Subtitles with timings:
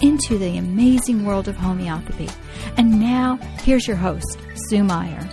[0.00, 2.28] into the amazing world of homeopathy.
[2.76, 4.38] And now, here's your host,
[4.68, 5.28] Sue Meyer.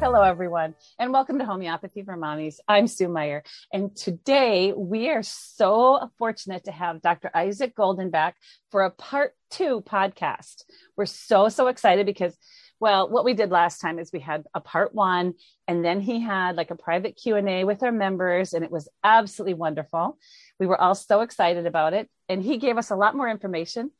[0.00, 2.56] Hello, everyone, and welcome to Homeopathy for Mommies.
[2.66, 7.30] I'm Sue Meyer, and today we are so fortunate to have Dr.
[7.32, 8.34] Isaac Golden back
[8.72, 10.64] for a part two podcast.
[10.96, 12.36] We're so, so excited because
[12.80, 15.34] well what we did last time is we had a part one
[15.68, 19.54] and then he had like a private q&a with our members and it was absolutely
[19.54, 20.18] wonderful
[20.58, 22.08] we were all so excited about it.
[22.28, 23.90] And he gave us a lot more information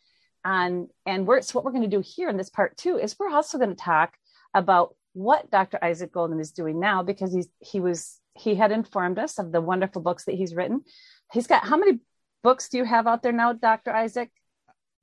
[0.44, 3.16] on and we're so what we're going to do here in this part two is
[3.16, 4.14] we're also going to talk
[4.54, 9.18] about what dr isaac golden is doing now because he's he was he had informed
[9.18, 10.82] us of the wonderful books that he's written.
[11.32, 12.00] He's got how many
[12.42, 14.30] books do you have out there now dr isaac?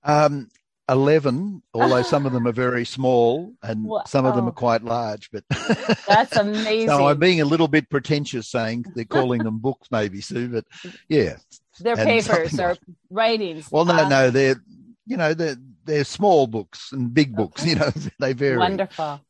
[0.03, 0.49] Um,
[0.89, 4.03] 11, although some of them are very small and wow.
[4.05, 5.29] some of them are quite large.
[5.31, 5.43] But
[6.07, 6.89] that's amazing.
[6.89, 10.65] so I'm being a little bit pretentious saying they're calling them books, maybe, Sue, but
[11.07, 11.37] yeah.
[11.79, 12.75] They're papers or
[13.09, 13.71] writings.
[13.71, 14.61] Well, no, um, no, they're,
[15.05, 17.71] you know, they're, they're small books and big books, okay.
[17.71, 18.57] you know, they vary.
[18.57, 19.21] Wonderful.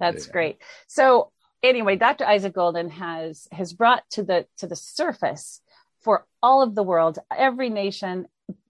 [0.00, 0.32] That's yeah.
[0.32, 0.58] great.
[0.86, 2.24] So anyway, Dr.
[2.24, 5.60] Isaac Golden has, has brought to the, to the surface
[6.00, 8.26] for all of the world, every nation,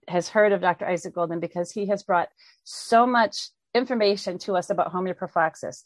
[0.09, 0.87] has heard of Dr.
[0.87, 2.29] Isaac Golden because he has brought
[2.63, 5.83] so much information to us about homeoprophylaxis.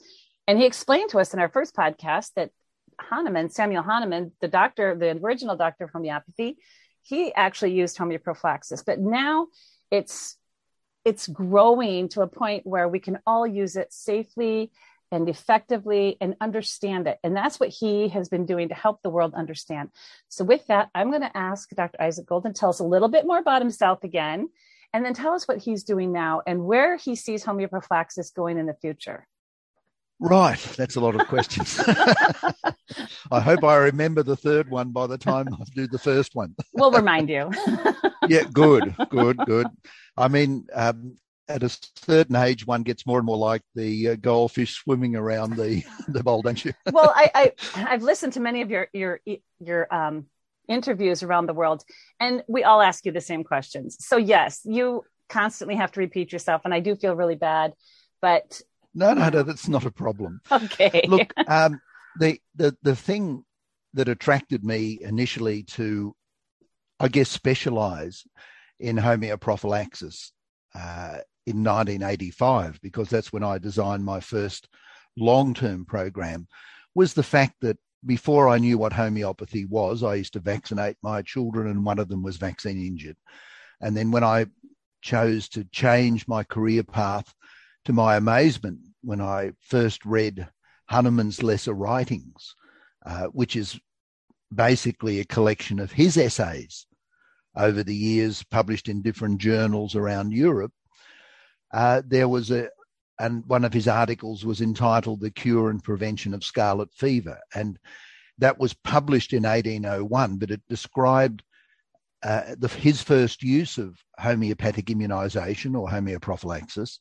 [0.48, 2.52] And he explained to us in our first podcast that
[3.00, 6.58] Hahnemann, Samuel Hahnemann, the doctor, the original doctor of homeopathy,
[7.02, 8.86] he actually used homeoprophylaxis.
[8.86, 9.48] But now
[9.92, 10.38] it's
[11.06, 14.72] it's growing to a point where we can all use it safely
[15.14, 17.20] and effectively and understand it.
[17.24, 19.90] And that's what he has been doing to help the world understand.
[20.28, 22.02] So, with that, I'm going to ask Dr.
[22.02, 24.50] Isaac Golden tell us a little bit more about himself again,
[24.92, 28.66] and then tell us what he's doing now and where he sees homeoprophylaxis going in
[28.66, 29.28] the future.
[30.20, 31.80] Right, that's a lot of questions.
[33.32, 36.56] I hope I remember the third one by the time I do the first one.
[36.74, 37.52] we'll remind you.
[38.30, 39.68] yeah, good, good, good.
[40.16, 41.18] I mean, um,
[41.48, 45.56] at a certain age, one gets more and more like the uh, goldfish swimming around
[45.56, 46.74] the the bowl, don't you?
[46.92, 49.20] well, I, I I've listened to many of your your
[49.60, 50.28] your um,
[50.68, 51.84] interviews around the world,
[52.20, 53.98] and we all ask you the same questions.
[54.00, 57.74] So yes, you constantly have to repeat yourself, and I do feel really bad,
[58.22, 58.62] but
[58.96, 60.42] no, no, no, that's not a problem.
[60.52, 61.06] Okay.
[61.08, 61.82] Look, um,
[62.20, 63.44] the the the thing
[63.96, 66.16] that attracted me initially to,
[67.00, 68.24] I guess, specialize
[68.80, 70.32] in homeoprophylaxis
[70.76, 74.68] uh, in 1985, because that's when I designed my first
[75.18, 76.48] long term program,
[76.96, 81.22] was the fact that before I knew what homeopathy was, I used to vaccinate my
[81.22, 83.18] children, and one of them was vaccine injured.
[83.82, 84.46] And then when I
[85.02, 87.34] chose to change my career path,
[87.86, 90.48] to my amazement, when I first read
[90.90, 92.56] Hahnemann's Lesser Writings,
[93.06, 93.80] uh, which is
[94.54, 96.86] basically a collection of his essays
[97.56, 100.72] over the years published in different journals around Europe,
[101.74, 102.70] uh, there was a,
[103.20, 107.40] and one of his articles was entitled The Cure and Prevention of Scarlet Fever.
[107.54, 107.78] And
[108.38, 111.44] that was published in 1801, but it described
[112.24, 117.00] uh, the, his first use of homeopathic immunization or homeoprophylaxis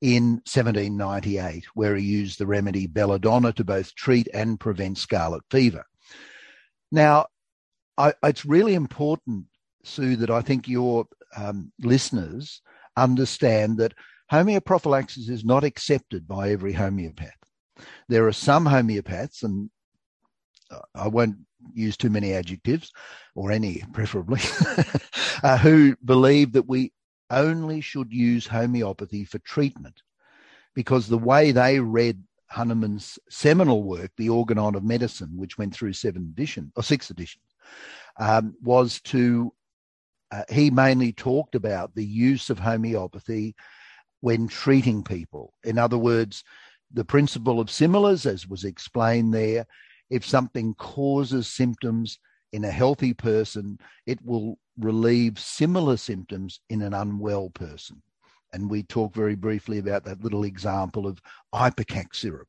[0.00, 5.84] in 1798, where he used the remedy belladonna to both treat and prevent scarlet fever.
[6.90, 7.26] Now,
[7.96, 9.46] I, it's really important,
[9.84, 12.60] Sue, that I think your um, listeners
[12.96, 13.94] understand that
[14.30, 17.30] homeoprophylaxis is not accepted by every homeopath.
[18.08, 19.70] There are some homeopaths, and
[20.94, 21.36] I won't
[21.74, 22.92] use too many adjectives,
[23.34, 24.40] or any preferably,
[25.42, 26.92] uh, who believe that we
[27.30, 30.02] only should use homeopathy for treatment
[30.74, 35.94] because the way they read Hahnemann's seminal work, The Organon of Medicine, which went through
[35.94, 37.44] seven editions or six editions,
[38.18, 39.52] um, was to
[40.32, 43.54] uh, he mainly talked about the use of homeopathy
[44.20, 45.52] when treating people.
[45.62, 46.42] In other words,
[46.92, 49.66] the principle of similars, as was explained there,
[50.10, 52.18] if something causes symptoms
[52.52, 58.02] in a healthy person, it will relieve similar symptoms in an unwell person.
[58.52, 61.20] And we talk very briefly about that little example of
[61.54, 62.48] ipecac syrup,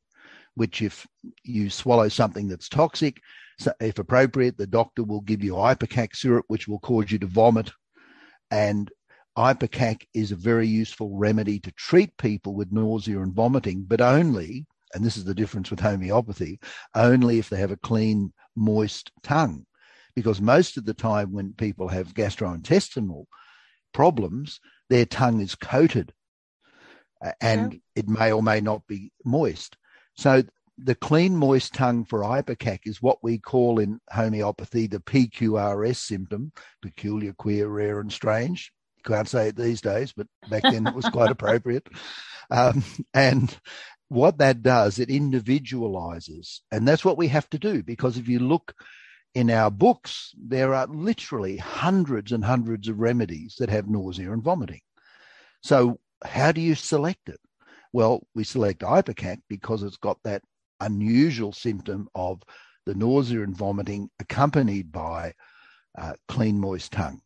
[0.56, 1.08] which if
[1.44, 3.22] you swallow something that's toxic,
[3.60, 7.28] so if appropriate, the doctor will give you ipecac syrup, which will cause you to
[7.28, 7.72] vomit.
[8.52, 8.92] And
[9.36, 14.66] Ipecac is a very useful remedy to treat people with nausea and vomiting, but only,
[14.94, 16.60] and this is the difference with homeopathy,
[16.94, 19.66] only if they have a clean, moist tongue.
[20.16, 23.26] Because most of the time when people have gastrointestinal
[23.92, 24.60] problems,
[24.90, 26.14] their tongue is coated
[27.42, 27.80] and yeah.
[27.96, 29.78] it may or may not be moist.
[30.16, 30.44] So
[30.78, 36.52] the clean, moist tongue for ipecac is what we call in homeopathy the PQRS symptom,
[36.82, 38.72] peculiar, queer, rare, and strange.
[38.98, 41.88] You can't say it these days, but back then it was quite appropriate.
[42.50, 42.84] Um,
[43.14, 43.56] and
[44.10, 46.62] what that does, it individualizes.
[46.72, 48.74] And that's what we have to do because if you look
[49.36, 54.44] in our books, there are literally hundreds and hundreds of remedies that have nausea and
[54.44, 54.82] vomiting.
[55.62, 57.40] So, how do you select it?
[57.92, 60.42] Well, we select Ipecac because it's got that
[60.80, 62.42] unusual symptom of
[62.86, 65.34] the nausea and vomiting accompanied by
[65.98, 67.22] uh, clean, moist tongue.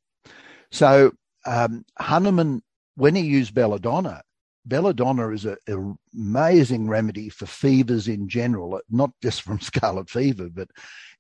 [0.72, 1.14] So
[1.46, 2.62] um, Hahnemann,
[2.96, 4.22] when he used belladonna,
[4.66, 10.70] belladonna is an amazing remedy for fevers in general, not just from scarlet fever, but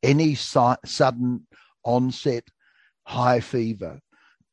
[0.03, 1.47] any si- sudden
[1.83, 2.44] onset
[3.06, 4.01] high fever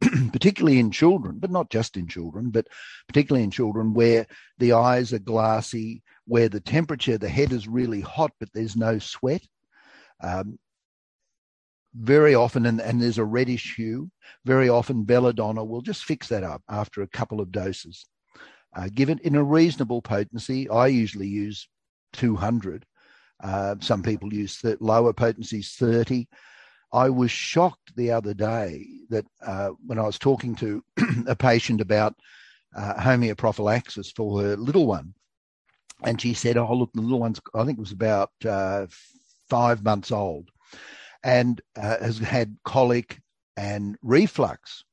[0.32, 2.66] particularly in children, but not just in children, but
[3.08, 4.26] particularly in children where
[4.58, 8.98] the eyes are glassy, where the temperature, the head is really hot, but there's no
[8.98, 9.42] sweat.
[10.22, 10.58] Um,
[11.94, 14.10] very often, and, and there's a reddish hue,
[14.44, 18.06] very often belladonna will just fix that up after a couple of doses.
[18.74, 21.68] Uh, given in a reasonable potency, I usually use
[22.14, 22.84] 200.
[23.42, 26.26] Uh, some people use th- lower potencies, 30.
[26.92, 30.82] I was shocked the other day that uh, when I was talking to
[31.26, 32.14] a patient about
[32.76, 35.14] uh, homeoprophylaxis for her little one,
[36.04, 38.86] and she said, "Oh, look, the little one's I think it was about uh,
[39.48, 40.50] five months old,
[41.22, 43.20] and uh, has had colic
[43.56, 44.84] and reflux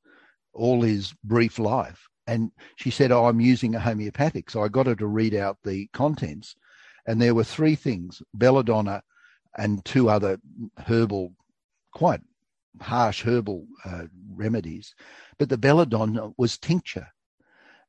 [0.54, 4.88] all his brief life." And she said, "Oh, I'm using a homeopathic." So I got
[4.88, 6.56] her to read out the contents,
[7.06, 9.04] and there were three things: belladonna
[9.58, 10.40] and two other
[10.88, 11.34] herbal
[11.94, 12.22] quite
[12.80, 14.04] harsh herbal uh,
[14.34, 14.96] remedies,
[15.38, 17.08] but the belladonna was tincture.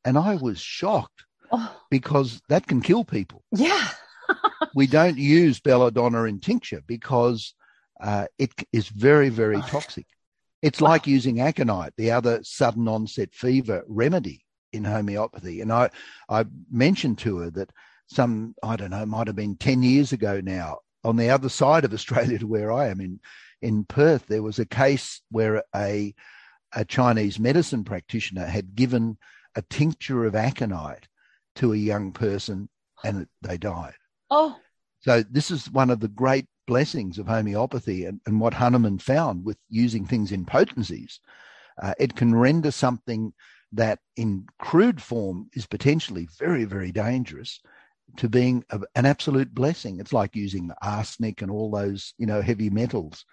[0.04, 1.80] And I was shocked oh.
[1.90, 3.42] because that can kill people.
[3.52, 3.88] Yeah.
[4.74, 7.54] we don't use belladonna in tincture because
[8.00, 9.66] uh, it is very, very oh.
[9.68, 10.06] toxic.
[10.62, 15.60] It's like using aconite, the other sudden onset fever remedy in homeopathy.
[15.60, 15.90] And I,
[16.28, 17.70] I mentioned to her that
[18.06, 21.84] some, I don't know, might have been 10 years ago now, on the other side
[21.84, 23.20] of Australia to where I am in
[23.62, 26.14] in Perth, there was a case where a,
[26.74, 29.16] a Chinese medicine practitioner had given
[29.54, 31.06] a tincture of aconite
[31.56, 32.68] to a young person
[33.04, 33.94] and they died.
[34.30, 34.56] Oh.
[35.00, 39.44] So this is one of the great blessings of homeopathy and, and what Hahnemann found
[39.44, 41.20] with using things in potencies.
[41.82, 43.32] Uh, it can render something
[43.72, 47.60] that in crude form is potentially very, very dangerous
[48.18, 49.98] to being a, an absolute blessing.
[49.98, 53.24] It's like using arsenic and all those, you know, heavy metals,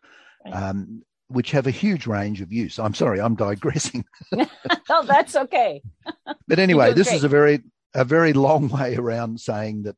[0.51, 2.79] um, which have a huge range of use.
[2.79, 4.05] I'm sorry, I'm digressing.
[4.89, 5.81] oh, that's okay.
[6.47, 7.17] but anyway, this great.
[7.17, 7.61] is a very
[7.93, 9.95] a very long way around saying that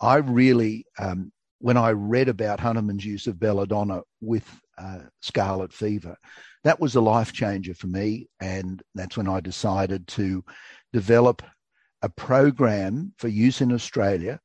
[0.00, 6.16] I really, um, when I read about Hahnemann's use of belladonna with uh, scarlet fever,
[6.64, 10.44] that was a life changer for me, and that's when I decided to
[10.92, 11.42] develop
[12.02, 14.40] a program for use in Australia.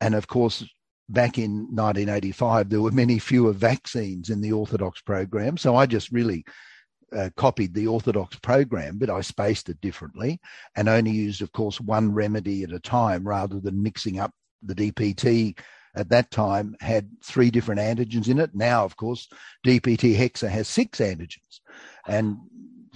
[0.00, 0.64] And of course,
[1.08, 5.56] back in 1985, there were many fewer vaccines in the Orthodox program.
[5.56, 6.44] So I just really
[7.14, 10.40] uh, copied the Orthodox program, but I spaced it differently
[10.76, 14.74] and only used, of course, one remedy at a time rather than mixing up the
[14.74, 15.58] DPT.
[15.96, 18.50] At that time, had three different antigens in it.
[18.52, 19.28] Now, of course,
[19.64, 21.60] DPT hexa has six antigens.
[22.08, 22.36] And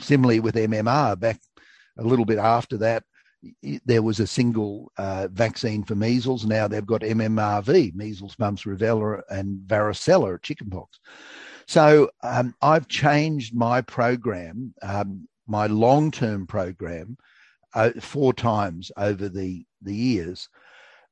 [0.00, 1.40] similarly with MMR, back
[1.96, 3.04] a little bit after that,
[3.84, 6.44] there was a single uh, vaccine for measles.
[6.44, 10.98] Now they've got MMRV, measles, mumps, rubella, and varicella, chickenpox.
[11.68, 17.18] So um, I've changed my program, um, my long-term program,
[17.74, 20.48] uh, four times over the the years.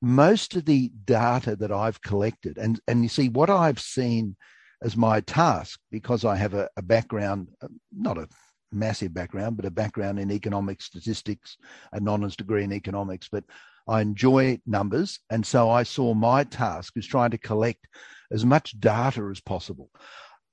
[0.00, 4.34] Most of the data that I've collected, and and you see what I've seen
[4.82, 7.48] as my task, because I have a, a background,
[7.94, 8.28] not a
[8.72, 11.58] massive background, but a background in economic statistics,
[11.92, 13.28] an honours degree in economics.
[13.30, 13.44] But
[13.86, 15.20] I enjoy numbers.
[15.30, 17.86] And so I saw my task as trying to collect
[18.32, 19.90] as much data as possible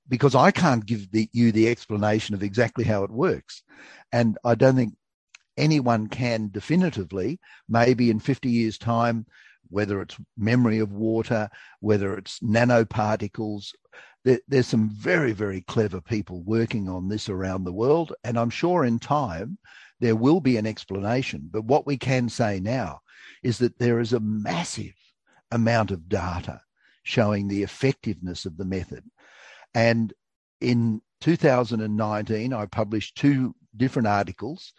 [0.07, 3.63] because I can't give the, you the explanation of exactly how it works.
[4.11, 4.95] And I don't think
[5.57, 9.25] anyone can definitively, maybe in 50 years' time,
[9.69, 13.73] whether it's memory of water, whether it's nanoparticles,
[14.23, 18.13] there, there's some very, very clever people working on this around the world.
[18.23, 19.57] And I'm sure in time,
[19.99, 21.49] there will be an explanation.
[21.51, 23.01] But what we can say now
[23.41, 24.93] is that there is a massive
[25.51, 26.61] amount of data
[27.03, 29.03] showing the effectiveness of the method.
[29.73, 30.13] And
[30.61, 34.73] in 2019, I published two different articles,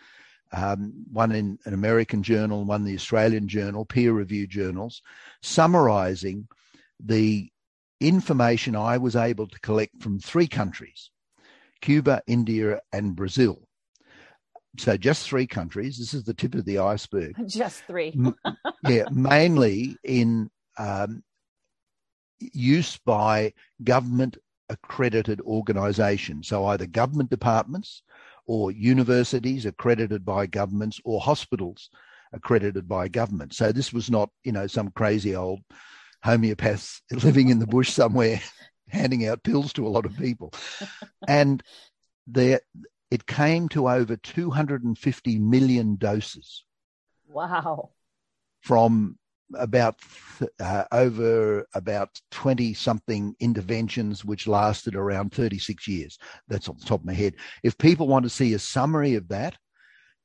[0.52, 5.02] um, one in an American journal, one in the Australian journal, peer reviewed journals,
[5.42, 6.48] summarizing
[7.00, 7.50] the
[8.00, 11.10] information I was able to collect from three countries
[11.80, 13.68] Cuba, India, and Brazil.
[14.78, 15.98] So just three countries.
[15.98, 17.34] This is the tip of the iceberg.
[17.46, 18.18] Just three.
[18.88, 21.22] yeah, mainly in um,
[22.40, 26.48] use by government accredited organisations.
[26.48, 28.02] So either government departments
[28.46, 31.90] or universities accredited by governments or hospitals
[32.32, 33.54] accredited by government.
[33.54, 35.60] So this was not, you know, some crazy old
[36.24, 38.40] homeopaths living in the bush somewhere
[38.88, 40.52] handing out pills to a lot of people.
[41.28, 41.62] And
[42.26, 42.60] there
[43.10, 46.64] it came to over 250 million doses.
[47.28, 47.90] Wow.
[48.60, 49.18] From
[49.54, 49.96] about
[50.60, 56.18] uh, over about 20 something interventions which lasted around 36 years.
[56.48, 57.34] That's off the top of my head.
[57.62, 59.56] If people want to see a summary of that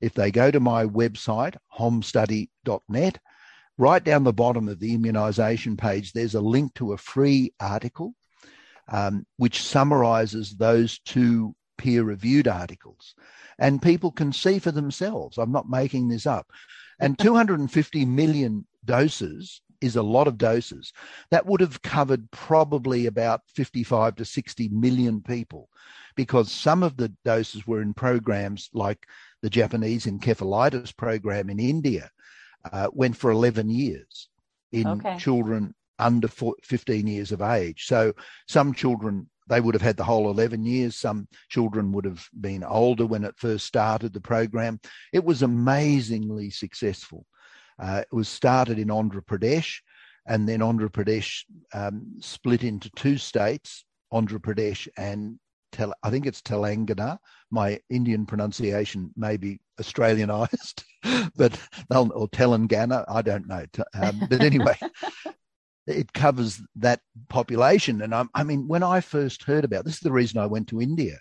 [0.02, 3.20] if they go to my website homstudy.net
[3.78, 8.14] right down the bottom of the immunization page there's a link to a free article
[8.92, 13.16] um, which summarizes those two peer reviewed articles.
[13.58, 15.38] And people can see for themselves.
[15.38, 16.48] I'm not making this up.
[17.00, 20.92] And 250 million doses is a lot of doses.
[21.32, 25.70] That would have covered probably about 55 to 60 million people
[26.16, 29.06] because some of the doses were in programs like
[29.42, 32.10] the Japanese encephalitis program in India,
[32.72, 34.28] uh, went for 11 years
[34.72, 35.18] in okay.
[35.18, 37.86] children under 15 years of age.
[37.86, 38.14] So
[38.48, 40.96] some children, they would have had the whole 11 years.
[40.96, 44.80] Some children would have been older when it first started the program.
[45.14, 47.26] It was amazingly successful.
[47.80, 49.80] Uh, it was started in Andhra Pradesh,
[50.28, 51.44] and then Andhra Pradesh
[51.74, 55.40] um, split into two states, Andhra Pradesh and
[55.72, 57.18] Tel- I think it's Telangana.
[57.52, 60.84] My Indian pronunciation may be Australianized,
[61.36, 61.60] but
[61.92, 63.66] or Telangana, I don't know.
[63.94, 64.78] Um, but anyway,
[65.88, 68.02] it covers that population.
[68.02, 70.68] And I, I mean, when I first heard about this, is the reason I went
[70.70, 71.18] to India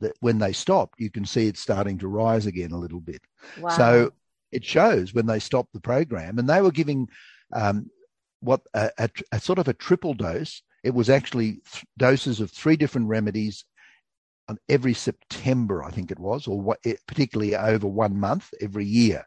[0.01, 3.23] that when they stopped, you can see it's starting to rise again a little bit.
[3.61, 3.71] Wow.
[3.71, 4.13] So
[4.53, 7.09] it shows when they stopped the program, and they were giving
[7.53, 7.91] um,
[8.41, 10.63] what a, a, a, sort of a triple dose.
[10.85, 13.65] It was actually th- doses of three different remedies
[14.49, 19.27] on every September, I think it was, or what, particularly over one month every year.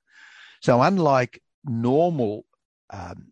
[0.61, 2.45] So unlike normal
[2.89, 3.31] um,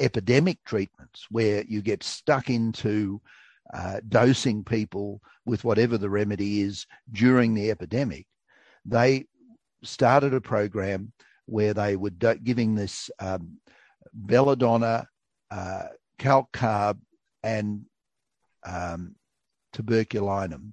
[0.00, 3.20] epidemic treatments where you get stuck into
[3.74, 8.26] uh, dosing people with whatever the remedy is during the epidemic,
[8.86, 9.26] they
[9.82, 11.12] started a program
[11.46, 13.58] where they were do- giving this um,
[14.14, 15.06] belladonna,
[15.50, 15.86] uh,
[16.18, 16.98] calc carb,
[17.42, 17.84] and
[18.64, 19.14] um,
[19.74, 20.72] tuberculinum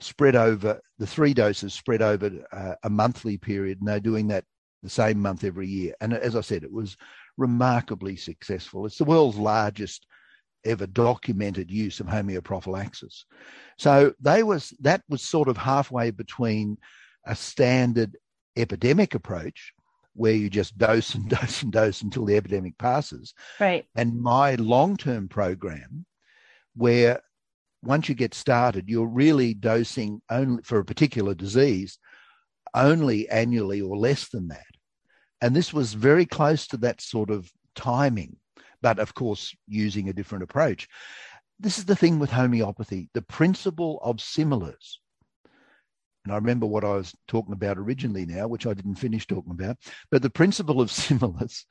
[0.00, 4.44] spread over the three doses spread over uh, a monthly period and they're doing that
[4.82, 5.94] the same month every year.
[6.00, 6.96] And as i said it was
[7.36, 8.86] remarkably successful.
[8.86, 10.06] It's the world's largest
[10.64, 13.24] ever documented use of homeoprophylaxis.
[13.78, 16.78] So they was that was sort of halfway between
[17.26, 18.16] a standard
[18.56, 19.72] epidemic approach
[20.14, 23.34] where you just dose and dose and dose until the epidemic passes.
[23.58, 23.86] Right.
[23.94, 26.04] And my long-term program
[26.76, 27.20] where
[27.82, 31.98] once you get started, you're really dosing only for a particular disease
[32.74, 34.64] only annually or less than that.
[35.40, 38.36] And this was very close to that sort of timing
[38.82, 40.88] but of course, using a different approach.
[41.58, 45.00] This is the thing with homeopathy the principle of similars.
[46.24, 49.52] And I remember what I was talking about originally now, which I didn't finish talking
[49.52, 49.78] about.
[50.10, 51.64] But the principle of similars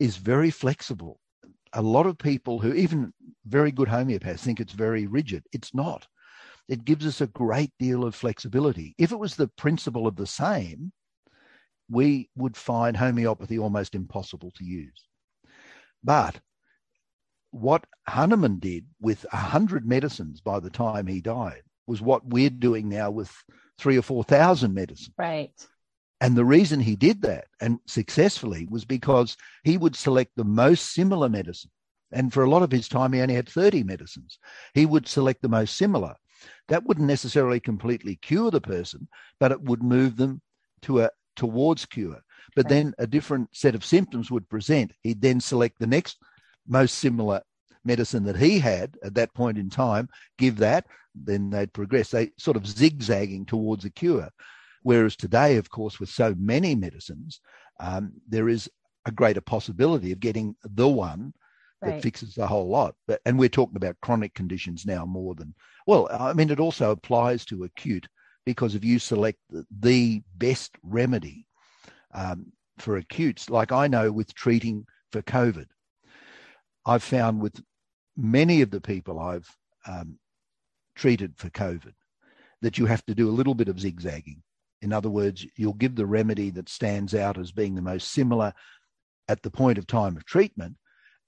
[0.00, 1.18] is very flexible.
[1.72, 3.12] A lot of people who, even
[3.46, 5.44] very good homeopaths, think it's very rigid.
[5.52, 6.06] It's not.
[6.68, 8.94] It gives us a great deal of flexibility.
[8.98, 10.92] If it was the principle of the same,
[11.88, 15.08] we would find homeopathy almost impossible to use.
[16.02, 16.40] But
[17.52, 22.50] what Hahnemann did with a hundred medicines by the time he died was what we're
[22.50, 23.32] doing now with
[23.78, 25.14] three or four thousand medicines.
[25.16, 25.52] Right.
[26.20, 30.94] And the reason he did that and successfully was because he would select the most
[30.94, 31.70] similar medicine.
[32.12, 34.38] And for a lot of his time, he only had 30 medicines.
[34.74, 36.14] He would select the most similar.
[36.68, 39.08] That wouldn't necessarily completely cure the person,
[39.40, 40.42] but it would move them
[40.82, 42.20] to a towards cure.
[42.54, 42.70] But right.
[42.70, 44.92] then a different set of symptoms would present.
[45.02, 46.18] He'd then select the next
[46.66, 47.42] most similar
[47.84, 52.10] medicine that he had at that point in time, give that, then they'd progress.
[52.10, 54.30] They sort of zigzagging towards a cure.
[54.82, 57.40] Whereas today, of course, with so many medicines,
[57.80, 58.70] um, there is
[59.06, 61.32] a greater possibility of getting the one
[61.80, 62.02] that right.
[62.02, 62.94] fixes the whole lot.
[63.06, 65.54] But and we're talking about chronic conditions now more than
[65.86, 66.08] well.
[66.10, 68.08] I mean, it also applies to acute
[68.44, 69.38] because if you select
[69.80, 71.46] the best remedy
[72.14, 72.46] um,
[72.78, 75.66] for acutes, like I know with treating for COVID,
[76.84, 77.62] I've found with
[78.16, 79.48] many of the people I've
[79.86, 80.18] um,
[80.96, 81.94] treated for COVID
[82.60, 84.42] that you have to do a little bit of zigzagging.
[84.80, 88.52] In other words, you'll give the remedy that stands out as being the most similar
[89.28, 90.76] at the point of time of treatment,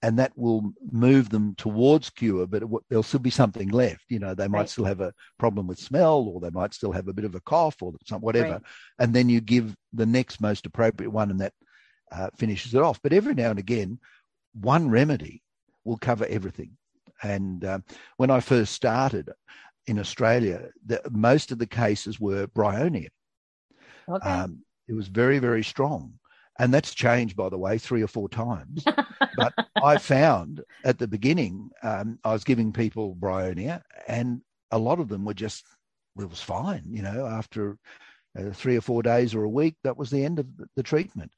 [0.02, 4.04] and that will move them towards cure, but there'll still be something left.
[4.08, 4.68] You know, they might right.
[4.68, 7.40] still have a problem with smell, or they might still have a bit of a
[7.40, 8.54] cough, or some whatever.
[8.54, 8.62] Right.
[8.98, 11.52] And then you give the next most appropriate one, and that
[12.10, 13.00] uh, finishes it off.
[13.02, 14.00] But every now and again,
[14.52, 15.42] one remedy
[15.84, 16.70] will cover everything.
[17.22, 17.84] And um,
[18.16, 19.30] when I first started
[19.86, 23.08] in Australia, the, most of the cases were bryonia.
[24.08, 24.28] Okay.
[24.28, 26.14] Um, it was very, very strong.
[26.58, 28.84] And that's changed, by the way, three or four times.
[29.36, 35.00] but I found at the beginning, um, I was giving people bryonia, and a lot
[35.00, 35.64] of them were just,
[36.18, 36.84] it was fine.
[36.86, 37.76] You know, after
[38.38, 40.82] uh, three or four days or a week, that was the end of the, the
[40.82, 41.32] treatment.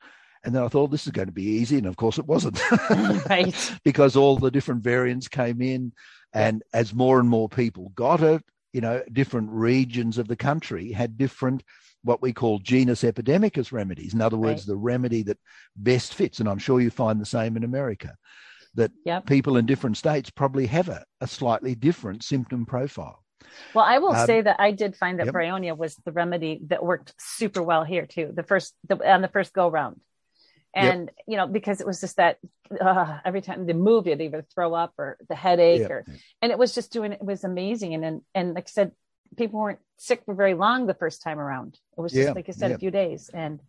[0.45, 1.79] And then I thought, this is going to be easy.
[1.79, 2.61] And of course, it wasn't.
[3.29, 3.79] right.
[3.85, 5.93] because all the different variants came in.
[6.33, 10.93] And as more and more people got it, you know, different regions of the country
[10.93, 11.63] had different,
[12.05, 14.15] what we call genus epidemicus remedies.
[14.15, 14.67] In other words, right.
[14.67, 15.39] the remedy that
[15.77, 16.41] best fits.
[16.41, 18.15] And I'm sure you find the same in America,
[18.75, 19.27] that yep.
[19.27, 23.23] people in different states probably have a, a slightly different symptom profile.
[23.75, 25.35] Well, I will um, say that I did find that yep.
[25.35, 28.33] bryonia was the remedy that worked super well here too.
[28.35, 30.01] The first the, on the first go round
[30.77, 31.25] and yep.
[31.27, 32.39] you know because it was just that
[32.81, 35.91] uh, every time they moved you'd either throw up or the headache yep.
[35.91, 36.05] or
[36.43, 37.95] and it was just doing it was amazing.
[37.95, 38.93] And and, and like i said
[39.37, 41.79] people weren't sick for very long the first time around.
[41.97, 43.31] It was just like i said a few days.
[43.33, 43.61] And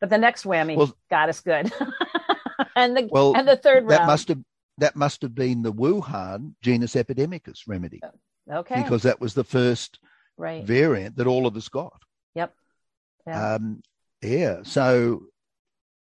[0.00, 1.72] but the next whammy well, got us good.
[2.74, 4.38] And the well and the third that round, must have
[4.78, 8.00] that must have been the wuhan genus epidemicus remedy.
[8.50, 8.82] Okay.
[8.82, 9.98] Because that was the first
[10.36, 10.64] right.
[10.64, 12.00] variant that all of us got.
[12.34, 12.54] Yep.
[13.26, 13.54] Yeah.
[13.54, 13.82] um
[14.22, 14.62] yeah.
[14.62, 15.24] So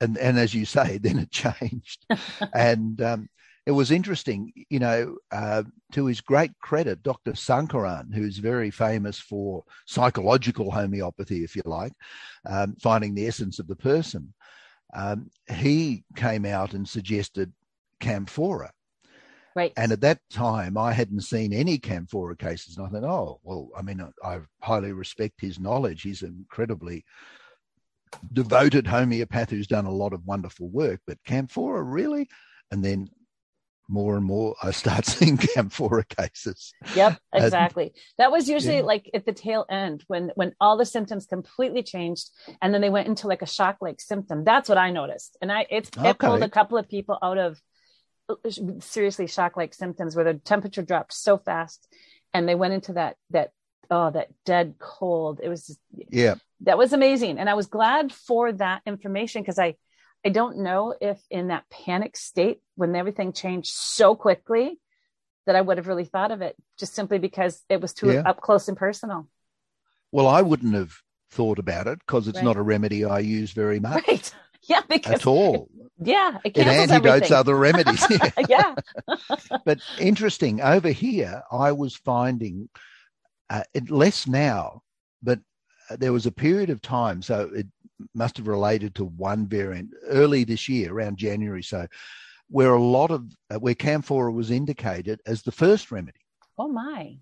[0.03, 2.07] and and as you say, then it changed,
[2.55, 3.29] and um,
[3.65, 4.53] it was interesting.
[4.69, 5.63] You know, uh,
[5.93, 7.33] to his great credit, Dr.
[7.33, 11.93] Sankaran, who's very famous for psychological homeopathy, if you like,
[12.47, 14.35] um, finding the essence of the person,
[14.95, 17.53] um, he came out and suggested
[18.01, 18.71] camphora.
[19.55, 19.73] Right.
[19.77, 22.79] And at that time, I hadn't seen any camphora cases.
[22.79, 26.01] And I thought, oh, well, I mean, I highly respect his knowledge.
[26.01, 27.05] He's incredibly
[28.33, 32.29] devoted homeopath who's done a lot of wonderful work, but camphora really?
[32.71, 33.09] And then
[33.89, 36.73] more and more I start seeing camphora cases.
[36.95, 37.85] Yep, exactly.
[37.85, 38.83] And, that was usually yeah.
[38.83, 42.91] like at the tail end when when all the symptoms completely changed and then they
[42.91, 44.45] went into like a shock like symptom.
[44.45, 45.37] That's what I noticed.
[45.41, 46.11] And I it's okay.
[46.11, 47.61] it pulled a couple of people out of
[48.29, 48.35] uh,
[48.81, 51.87] seriously shock like symptoms where the temperature dropped so fast
[52.33, 53.51] and they went into that that
[53.91, 58.13] oh that dead cold it was just, yeah that was amazing and i was glad
[58.13, 59.75] for that information because i
[60.25, 64.79] i don't know if in that panic state when everything changed so quickly
[65.47, 68.23] that i would have really thought of it just simply because it was too yeah.
[68.25, 69.27] up close and personal
[70.11, 70.95] well i wouldn't have
[71.31, 72.45] thought about it because it's right.
[72.45, 74.35] not a remedy i use very much right
[74.69, 75.69] yeah because at all
[75.99, 77.37] yeah it, it antidotes everything.
[77.37, 78.05] other remedies
[78.49, 78.75] yeah,
[79.09, 79.17] yeah.
[79.65, 82.69] but interesting over here i was finding
[83.53, 84.83] uh, it, less now
[85.23, 85.39] but
[85.99, 87.67] there was a period of time, so it
[88.15, 91.63] must have related to one variant early this year, around January.
[91.63, 91.87] So
[92.49, 96.21] where a lot of uh, where camphora was indicated as the first remedy.
[96.59, 97.19] Oh my!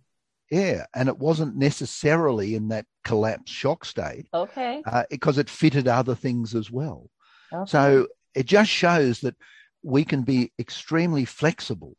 [0.51, 4.27] Yeah, and it wasn't necessarily in that collapse shock state.
[4.35, 4.83] Okay.
[4.85, 7.09] Uh, because it fitted other things as well.
[7.53, 7.71] okay.
[7.71, 9.37] So it just shows that
[9.83, 11.97] we can be extremely flexible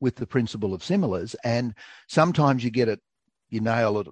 [0.00, 1.74] with the principle of similars, and
[2.08, 3.00] sometimes you get it,
[3.52, 4.08] you nail it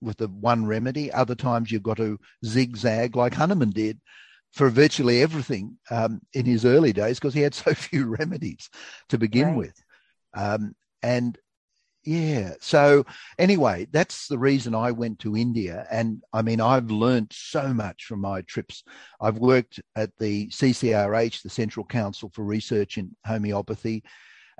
[0.00, 1.12] with the one remedy.
[1.12, 4.00] Other times you've got to zigzag like Hahnemann did
[4.52, 8.68] for virtually everything um, in his early days because he had so few remedies
[9.10, 9.56] to begin Right.
[9.56, 9.82] with.
[10.34, 11.38] Um, and
[12.02, 13.04] yeah, so
[13.38, 15.86] anyway, that's the reason I went to India.
[15.90, 18.82] And I mean, I've learned so much from my trips.
[19.20, 24.02] I've worked at the CCRH, the Central Council for Research in Homeopathy.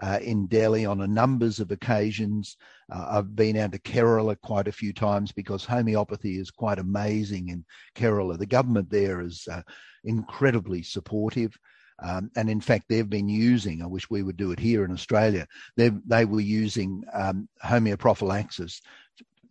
[0.03, 2.57] Uh, in Delhi on a numbers of occasions.
[2.91, 7.51] Uh, I've been out to Kerala quite a few times because homeopathy is quite amazing
[7.51, 8.39] in Kerala.
[8.39, 9.61] The government there is uh,
[10.05, 11.55] incredibly supportive.
[12.03, 14.93] Um, and in fact, they've been using, I wish we would do it here in
[14.93, 18.81] Australia, they they were using um, homeoprophylaxis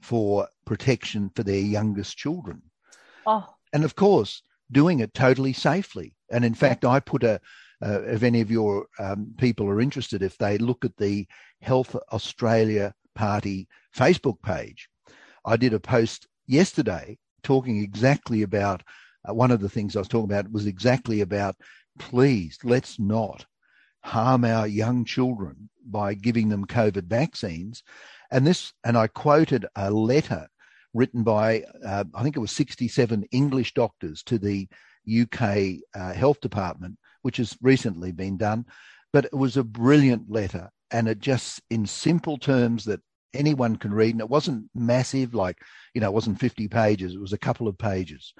[0.01, 2.61] for protection for their youngest children.
[3.25, 6.15] oh, And of course, doing it totally safely.
[6.31, 7.39] And in fact, I put a,
[7.83, 11.27] uh, if any of your um, people are interested, if they look at the
[11.61, 14.89] Health Australia Party Facebook page,
[15.45, 18.83] I did a post yesterday talking exactly about
[19.27, 21.55] uh, one of the things I was talking about was exactly about
[21.97, 23.45] please let's not
[24.03, 27.83] harm our young children by giving them COVID vaccines.
[28.31, 30.47] And this, and I quoted a letter
[30.93, 34.67] written by, uh, I think it was 67 English doctors to the
[35.21, 38.65] UK uh, Health Department, which has recently been done.
[39.11, 43.01] But it was a brilliant letter, and it just in simple terms that
[43.33, 44.13] anyone can read.
[44.13, 45.57] And it wasn't massive, like,
[45.93, 48.33] you know, it wasn't 50 pages, it was a couple of pages.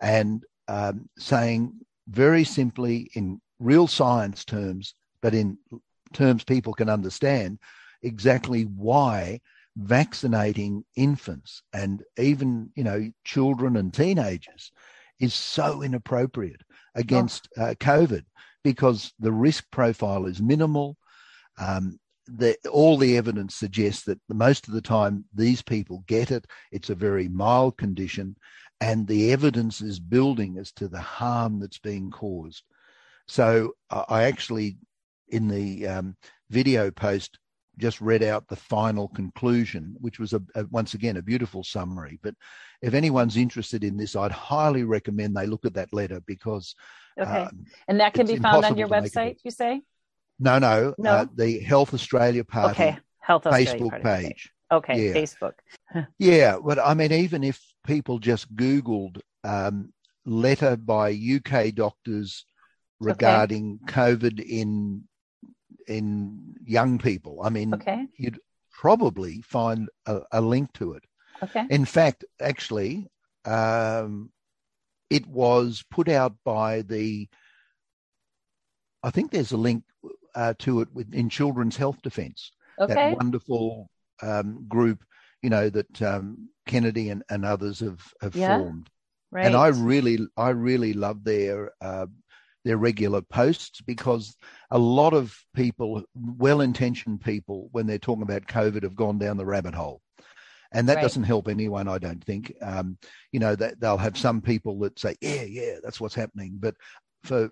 [0.00, 1.72] And um, saying
[2.08, 5.58] very simply in real science terms, but in
[6.12, 7.58] terms people can understand,
[8.02, 9.40] exactly why
[9.76, 14.72] vaccinating infants and even you know children and teenagers
[15.20, 16.62] is so inappropriate
[16.98, 18.24] against uh, COVID
[18.64, 20.96] because the risk profile is minimal.
[21.58, 26.46] Um, the, all the evidence suggests that most of the time these people get it.
[26.70, 28.36] It's a very mild condition,
[28.80, 32.64] and the evidence is building as to the harm that's being caused.
[33.26, 34.78] So I actually,
[35.28, 36.16] in the um,
[36.50, 37.38] video post,
[37.78, 42.18] just read out the final conclusion, which was a, a, once again a beautiful summary.
[42.22, 42.34] But
[42.82, 46.74] if anyone's interested in this, I'd highly recommend they look at that letter because
[47.18, 47.42] okay.
[47.42, 49.82] um, and that can be found on your to make it website, you say?
[50.38, 51.10] no, no, No.
[51.10, 52.98] Uh, the Health Australia Party Okay.
[53.20, 54.28] Health Australia Facebook Party.
[54.28, 54.52] page.
[54.70, 55.08] Okay.
[55.08, 55.14] Yeah.
[55.14, 55.54] Facebook.
[56.18, 59.92] Yeah, but I mean, even if people just Googled um,
[60.26, 62.44] letter by UK doctors
[63.00, 65.04] regarding COVID in
[65.88, 68.06] in young people, I mean, Okay.
[68.16, 68.38] you'd
[68.70, 71.04] probably find a, a link to it.
[71.42, 71.64] Okay.
[71.70, 73.08] In fact, actually,
[73.44, 74.30] um,
[75.10, 77.28] it was put out by the.
[79.02, 79.84] I think there's a link
[80.34, 82.94] uh, to it with, in Children's Health Defence Okay.
[82.94, 83.88] that wonderful
[84.22, 85.04] um, group,
[85.42, 88.90] you know, that um, Kennedy and, and others have, have Yeah, formed.
[89.30, 89.46] right.
[89.46, 92.06] And I really, I really love their uh,
[92.64, 94.36] their regular posts because
[94.70, 99.46] a lot of people, well-intentioned people, when they're talking about COVID, have gone down the
[99.46, 100.00] rabbit hole.
[100.72, 101.02] And that Right.
[101.02, 102.52] doesn't help anyone, I don't think.
[102.60, 102.98] Um,
[103.32, 106.74] you know, that they'll have some people that say, "Yeah, yeah, that's what's happening," but
[107.24, 107.50] for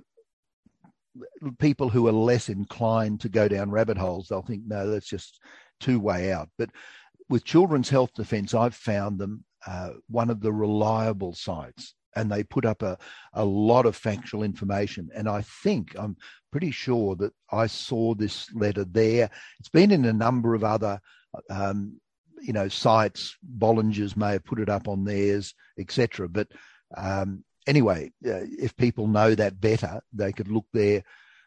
[1.58, 5.40] people who are less inclined to go down rabbit holes, they'll think, no, that's just
[5.80, 6.48] two way out.
[6.58, 6.70] But
[7.28, 12.42] with Children's Health Defence, I've found them uh, one of the reliable sites, and they
[12.42, 12.98] put up a,
[13.34, 15.08] a lot of factual information.
[15.14, 16.16] And I think I'm
[16.50, 19.30] pretty sure that I saw this letter there.
[19.60, 21.00] It's been in a number of other.
[21.50, 22.00] Um,
[22.40, 26.28] you know, sites, Bollinger's may have put it up on theirs, etc.
[26.28, 26.48] But
[26.96, 31.02] um, anyway, uh, if people know that better, they could look there.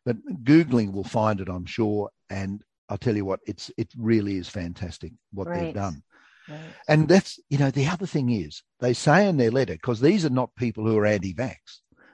[0.06, 2.10] But Googling will find it, I'm sure.
[2.30, 5.66] And I'll tell you what, it's it really is fantastic what Right.
[5.66, 6.04] they've done.
[6.50, 6.60] Right.
[6.88, 10.26] And that's, you know, the other thing is they say in their letter, because these
[10.26, 11.58] are not people who are anti vax,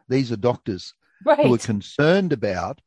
[0.09, 0.93] these are doctors
[1.23, 1.45] Right.
[1.45, 2.81] who are concerned about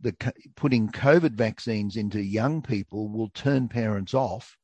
[0.00, 0.14] the
[0.56, 4.56] putting COVID vaccines into young people will turn parents off.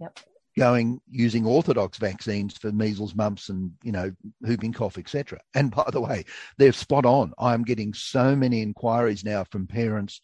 [0.00, 0.18] Yep.
[0.58, 5.40] Going using orthodox vaccines for measles, mumps, and you know whooping cough, etc.
[5.54, 6.24] And by the way,
[6.58, 7.32] they're spot on.
[7.38, 10.20] I'm getting so many inquiries now from parents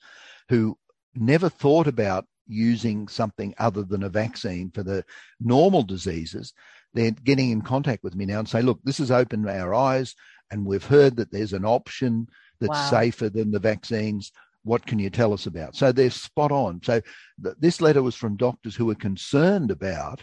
[0.50, 0.76] who
[1.14, 5.04] never thought about using something other than a vaccine for the
[5.40, 6.52] normal diseases.
[6.94, 10.14] They're getting in contact with me now and say, "Look, this has opened our eyes,
[10.50, 12.28] and we've heard that there's an option
[12.60, 12.90] that's Wow.
[12.90, 14.32] safer than the vaccines.
[14.64, 15.74] what can you tell us about?
[15.76, 16.80] So they're spot on.
[16.82, 17.00] So
[17.42, 20.20] th- this letter was from doctors who were concerned about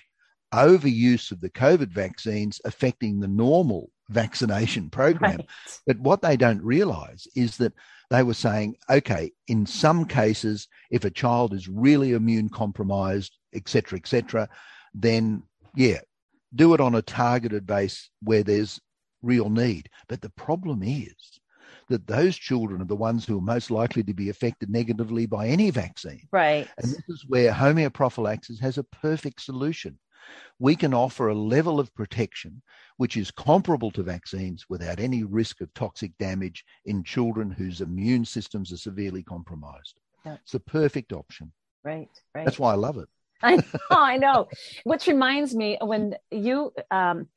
[0.56, 5.38] overuse of the COVID vaccines affecting the normal vaccination program.
[5.38, 5.50] Right.
[5.88, 7.74] But what they don't realize is that
[8.10, 13.98] they were saying, okay, in some cases, if a child is really immune compromised, etc.,
[13.98, 14.48] etc.,
[14.94, 15.44] then
[15.76, 16.00] yeah,
[16.54, 18.80] do it on a targeted base where there's
[19.22, 19.90] real need.
[20.08, 21.14] But the problem is
[21.90, 25.48] that those children are the ones who are most likely to be affected negatively by
[25.48, 26.28] any vaccine.
[26.32, 26.68] Right.
[26.78, 30.00] And this is where homeoprophylaxis has a perfect solution.
[30.60, 32.62] We can offer a level of protection
[32.98, 38.26] which is comparable to vaccines without any risk of toxic damage in children whose immune
[38.26, 40.00] systems are severely compromised.
[40.26, 40.38] Yeah.
[40.44, 41.52] It's a perfect option.
[41.84, 42.46] Right, right.
[42.46, 43.10] That's why I love it.
[43.44, 43.62] I know,
[43.92, 44.48] I know.
[44.86, 47.28] Which reminds me when you, um,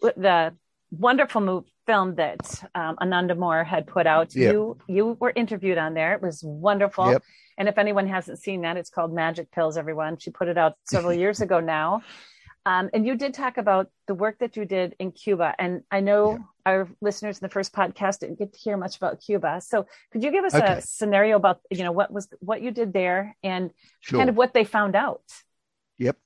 [0.00, 0.54] the
[0.90, 4.52] wonderful movie, film that um, Ananda More had put out, yep.
[4.52, 6.14] you you were interviewed on there.
[6.14, 7.12] It was wonderful.
[7.12, 7.22] Yep.
[7.56, 9.76] And if anyone hasn't seen that, it's called Magic Pills.
[9.76, 12.02] Everyone, she put it out several years ago now.
[12.66, 15.54] Um, and you did talk about the work that you did in Cuba.
[15.58, 19.20] And I know our listeners in the first podcast didn't get to hear much about
[19.20, 19.60] Cuba.
[19.60, 20.78] So could you give us okay.
[20.78, 23.70] a scenario about, you know, what was what you did there and
[24.00, 24.18] sure.
[24.18, 25.22] kind of what they found out?
[25.98, 26.16] Yep.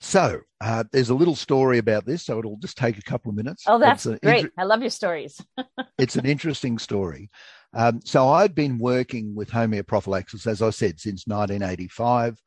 [0.00, 3.36] So uh, there's a little story about this, so it'll just take a couple of
[3.36, 3.64] minutes.
[3.66, 4.22] Oh, that's great!
[4.22, 5.40] Inter- I love your stories.
[5.98, 7.30] it's an interesting story.
[7.72, 12.40] Um, so I've been working with homeoprophylaxis, as I said, since 1985.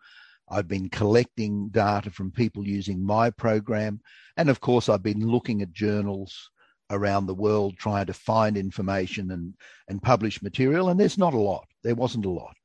[0.50, 4.02] I've been collecting data from people using my program.
[4.38, 6.50] And of course, I've been looking at journals
[6.90, 9.54] around the world trying to find information and,
[9.88, 10.90] and publish material.
[10.90, 11.68] And there's not a lot.
[11.84, 12.56] There wasn't a lot.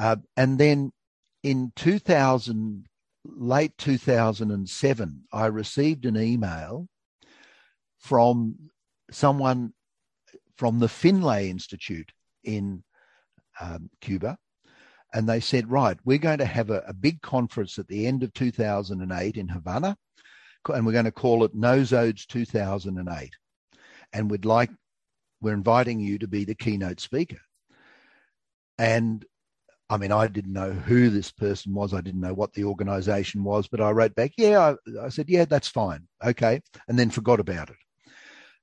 [0.00, 0.92] Uh, and then
[1.42, 2.86] in 2000,
[3.24, 6.88] late 2007, I received an email
[7.98, 8.56] from
[9.10, 9.72] someone
[10.56, 12.10] from the Finlay Institute
[12.44, 12.82] in
[13.60, 14.38] um, Cuba
[15.12, 18.22] and they said, right, we're going to have a, a big conference at the end
[18.22, 19.96] of 2008 in Havana,
[20.72, 23.30] and we're going to call it Nosodes 2008.
[24.14, 24.70] And we'd like,
[25.40, 27.40] we're inviting you to be the keynote speaker.
[28.78, 29.24] And
[29.92, 31.92] I mean, I didn't know who this person was.
[31.92, 35.28] I didn't know what the organization was, but I wrote back, yeah, I, I said,
[35.28, 36.08] yeah, that's fine.
[36.24, 36.62] Okay.
[36.88, 37.76] And then forgot about it.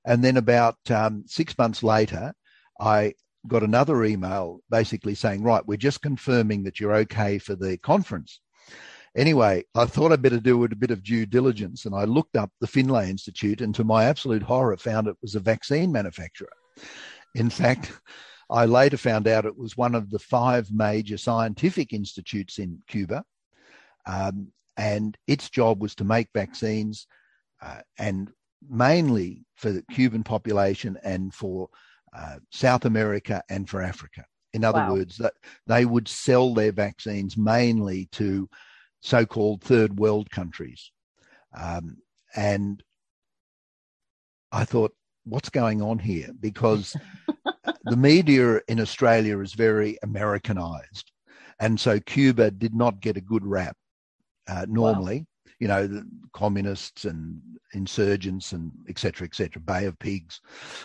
[0.04, 2.34] And then about um, six months later,
[2.80, 3.14] I
[3.46, 8.40] got another email basically saying, right, we're just confirming that you're okay for the conference.
[9.16, 12.50] Anyway, I thought I'd better do a bit of due diligence and I looked up
[12.60, 16.50] the Finlay Institute and to my absolute horror found it was a vaccine manufacturer.
[17.36, 17.92] In fact,
[18.50, 23.24] I later found out it was one of the five major scientific institutes in Cuba.
[24.06, 27.06] Um, and its job was to make vaccines
[27.62, 28.30] uh, and
[28.68, 31.68] mainly for the Cuban population and for
[32.16, 34.24] uh, South America and for Africa.
[34.52, 34.94] In other wow.
[34.94, 35.34] words, that
[35.66, 38.48] they would sell their vaccines mainly to
[39.00, 40.90] so-called third world countries.
[41.56, 41.98] Um,
[42.34, 42.82] and
[44.50, 44.92] I thought,
[45.24, 46.30] what's going on here?
[46.38, 46.96] Because
[47.84, 51.10] the media in Australia is very Americanized.
[51.60, 53.76] And so Cuba did not get a good rap
[54.48, 55.18] uh, normally.
[55.18, 55.26] Wow
[55.60, 57.40] you know, the communists and
[57.74, 59.26] insurgents and etc.
[59.26, 59.60] etc.
[59.62, 60.40] Bay of Pigs,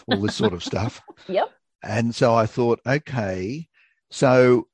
[0.07, 1.01] all this sort of stuff.
[1.27, 1.49] Yep.
[1.81, 3.67] And so I thought, okay,
[4.11, 4.67] so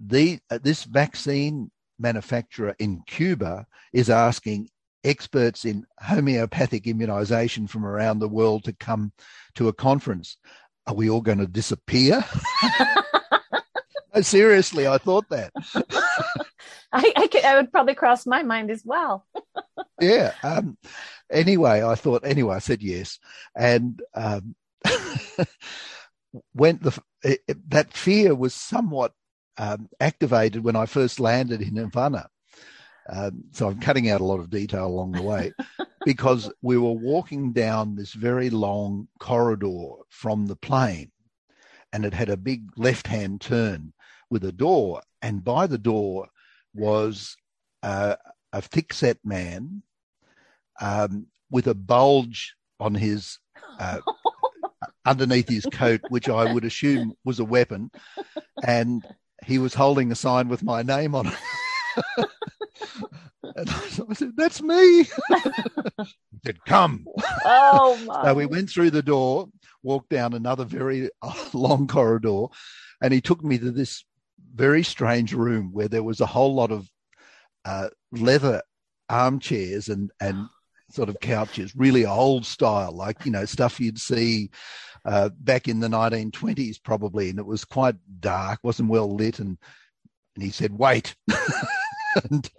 [0.00, 4.68] the uh, this vaccine manufacturer in Cuba is asking
[5.04, 9.12] experts in homeopathic immunization from around the world to come
[9.54, 10.36] to a conference.
[10.86, 12.24] Are we all going to disappear?
[14.22, 15.52] seriously, I thought that.
[16.92, 19.26] I, I, could, I, would probably cross my mind as well.
[20.00, 20.32] yeah.
[20.42, 20.78] Um,
[21.30, 23.18] anyway, I thought, anyway, I said yes.
[23.54, 24.54] And um,
[26.52, 29.12] when the, it, that fear was somewhat
[29.58, 32.28] um, activated when I first landed in Havana.
[33.10, 35.52] Um, so I'm cutting out a lot of detail along the way
[36.04, 41.10] because we were walking down this very long corridor from the plane
[41.92, 43.92] and it had a big left hand turn
[44.30, 45.02] with a door.
[45.22, 46.28] And by the door
[46.74, 47.36] was
[47.82, 48.16] uh,
[48.52, 49.82] a thick set man
[50.80, 53.38] um, with a bulge on his
[53.78, 54.00] uh,
[55.06, 57.90] underneath his coat, which I would assume was a weapon,
[58.64, 59.02] and
[59.44, 62.28] he was holding a sign with my name on it.
[63.58, 63.70] and
[64.10, 65.04] I said, "That's me." he
[66.44, 67.06] said, "Come."
[67.44, 68.22] Oh my!
[68.24, 69.48] So we went through the door,
[69.82, 71.10] walked down another very
[71.52, 72.46] long corridor,
[73.02, 74.04] and he took me to this
[74.54, 76.88] very strange room where there was a whole lot of
[77.64, 78.62] uh, leather
[79.08, 80.46] armchairs and and
[80.90, 84.50] sort of couches, really old style, like you know stuff you'd see
[85.04, 89.58] uh, back in the 1920s, probably, and it was quite dark, wasn't well lit, and
[90.34, 91.14] and he said, "Wait."
[92.24, 92.50] And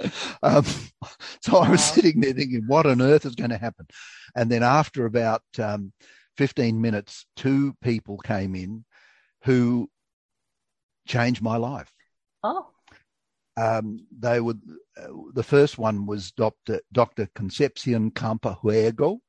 [0.44, 0.66] um,
[1.42, 3.88] so I was sitting there thinking, "What on earth is going to happen?"
[4.36, 5.94] And then after about um,
[6.38, 8.86] 15 minutes, two people came in
[9.44, 9.90] who
[11.08, 11.92] changed my life.
[12.44, 12.68] Oh.
[13.58, 14.62] Um, they would.
[14.98, 16.80] Uh, the first one was Dr.
[16.94, 17.28] Dr.
[17.36, 19.20] Concepcion Campa-Huergo,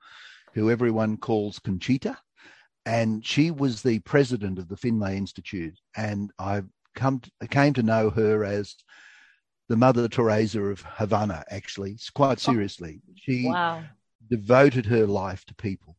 [0.54, 2.16] who everyone calls Conchita,
[2.86, 5.78] and she was the president of the Finlay Institute.
[5.96, 6.62] And I
[6.94, 8.76] come to, came to know her as
[9.70, 11.44] the Mother Teresa of Havana.
[11.48, 12.52] Actually, quite oh.
[12.52, 13.84] seriously, she wow.
[14.28, 15.96] devoted her life to people.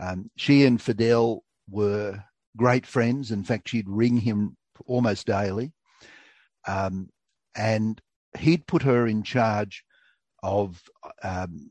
[0.00, 2.24] Um, she and Fidel were
[2.56, 3.30] great friends.
[3.30, 5.72] In fact, she'd ring him almost daily.
[6.66, 7.08] Um,
[7.54, 8.02] and
[8.36, 9.84] he'd put her in charge
[10.42, 10.82] of
[11.22, 11.70] um,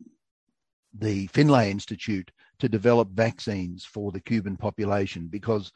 [0.97, 5.73] the Finlay Institute to develop vaccines for the Cuban population because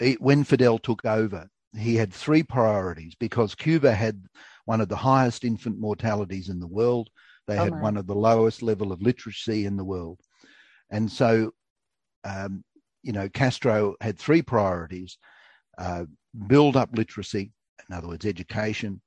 [0.00, 4.22] it, when Fidel took over, he had three priorities because Cuba had
[4.64, 7.08] one of the highest infant mortalities in the world.
[7.46, 7.80] They oh had my.
[7.80, 10.20] one of the lowest level of literacy in the world.
[10.90, 11.52] And so,
[12.24, 12.64] um,
[13.02, 15.18] you know, Castro had three priorities
[15.78, 16.04] uh,
[16.46, 17.52] build up literacy,
[17.88, 19.00] in other words, education,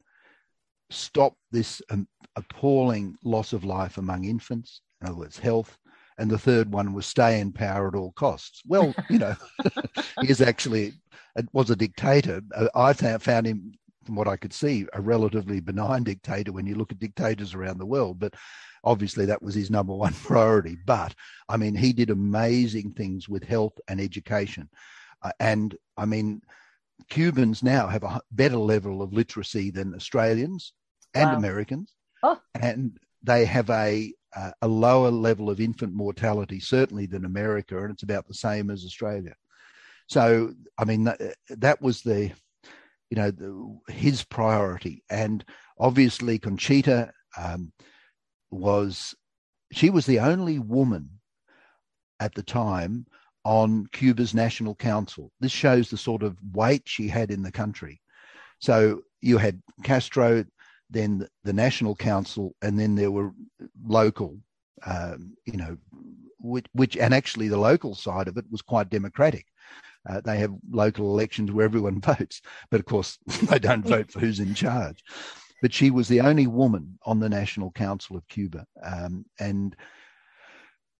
[0.89, 5.77] stop this um, appalling loss of life among infants, in other words, health.
[6.19, 8.61] And the third one was stay in power at all costs.
[8.67, 9.35] Well, you know,
[10.21, 10.93] he is actually
[11.53, 12.41] was a dictator.
[12.53, 16.75] Uh, I found him, from what I could see, a relatively benign dictator when you
[16.75, 18.19] look at dictators around the world.
[18.19, 18.33] But
[18.83, 20.77] obviously, that was his number one priority.
[20.85, 21.15] But
[21.47, 24.69] I mean, he did amazing things with health and education.
[25.21, 26.41] Uh, and I mean,
[27.09, 30.73] Cubans now have a better level of literacy than Australians
[31.13, 31.37] and wow.
[31.37, 32.39] Americans, oh.
[32.55, 37.91] and they have a uh, a lower level of infant mortality certainly than America, and
[37.91, 39.35] it's about the same as Australia.
[40.07, 42.31] So, I mean, that, that was the,
[43.09, 45.43] you know, the, his priority, and
[45.79, 47.71] obviously Conchita um,
[48.51, 49.15] was,
[49.71, 51.09] she was the only woman
[52.19, 53.05] at the time
[53.45, 55.31] on Cuba's National Council.
[55.39, 58.01] This shows the sort of weight she had in the country.
[58.59, 60.45] So you had Castro,
[60.89, 63.31] then the National Council, and then there were
[63.85, 64.37] local,
[64.85, 65.77] um, you know,
[66.39, 69.45] which, which, and actually the local side of it was quite democratic.
[70.09, 74.19] Uh, they have local elections where everyone votes, but of course they don't vote for
[74.19, 75.03] who's in charge.
[75.61, 79.75] But she was the only woman on the National Council of Cuba, um, and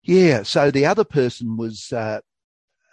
[0.03, 2.19] yeah, so the other person was uh,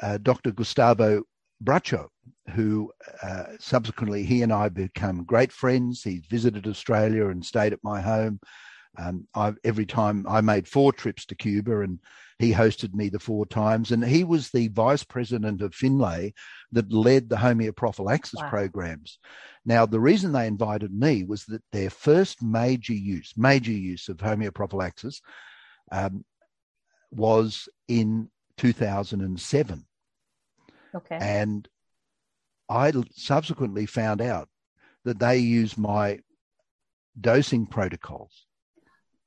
[0.00, 0.52] uh, Dr.
[0.52, 1.22] Gustavo
[1.62, 2.08] Bracho,
[2.54, 2.92] who
[3.22, 6.02] uh, subsequently he and I become great friends.
[6.02, 8.40] He visited Australia and stayed at my home.
[8.98, 9.26] Um,
[9.62, 11.98] every time I made four trips to Cuba, and
[12.38, 13.92] he hosted me the four times.
[13.92, 16.34] And he was the vice president of Finlay
[16.72, 18.48] that led the homeoprophylaxis wow.
[18.48, 19.18] programs.
[19.64, 24.18] Now, the reason they invited me was that their first major use, major use of
[24.18, 25.20] homeoprophylaxis,
[25.92, 26.24] um,
[27.10, 29.86] was in 2007.
[30.96, 31.18] Okay.
[31.20, 31.68] And
[32.68, 34.48] I subsequently found out
[35.04, 36.20] that they use my
[37.20, 38.46] dosing protocols.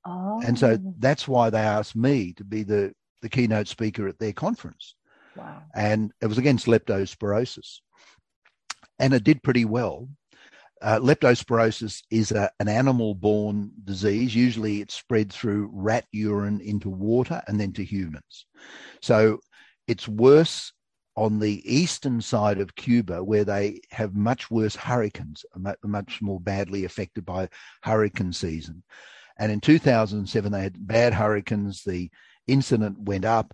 [0.05, 0.41] Oh.
[0.45, 0.93] And so oh.
[0.99, 4.95] that's why they asked me to be the, the keynote speaker at their conference.
[5.35, 5.61] Wow.
[5.73, 7.79] And it was against leptospirosis.
[8.97, 10.09] And it did pretty well.
[10.81, 14.33] Uh, leptospirosis is a, an animal borne disease.
[14.33, 18.45] Usually it spread through rat urine into water and then to humans.
[19.01, 19.39] So
[19.87, 20.71] it's worse
[21.19, 25.45] on the eastern side of Cuba, where they have much worse hurricanes,
[25.83, 27.49] much more badly affected by
[27.83, 28.81] hurricane season.
[29.37, 31.83] And in 2007, they had bad hurricanes.
[31.83, 32.09] The
[32.47, 33.53] incident went up,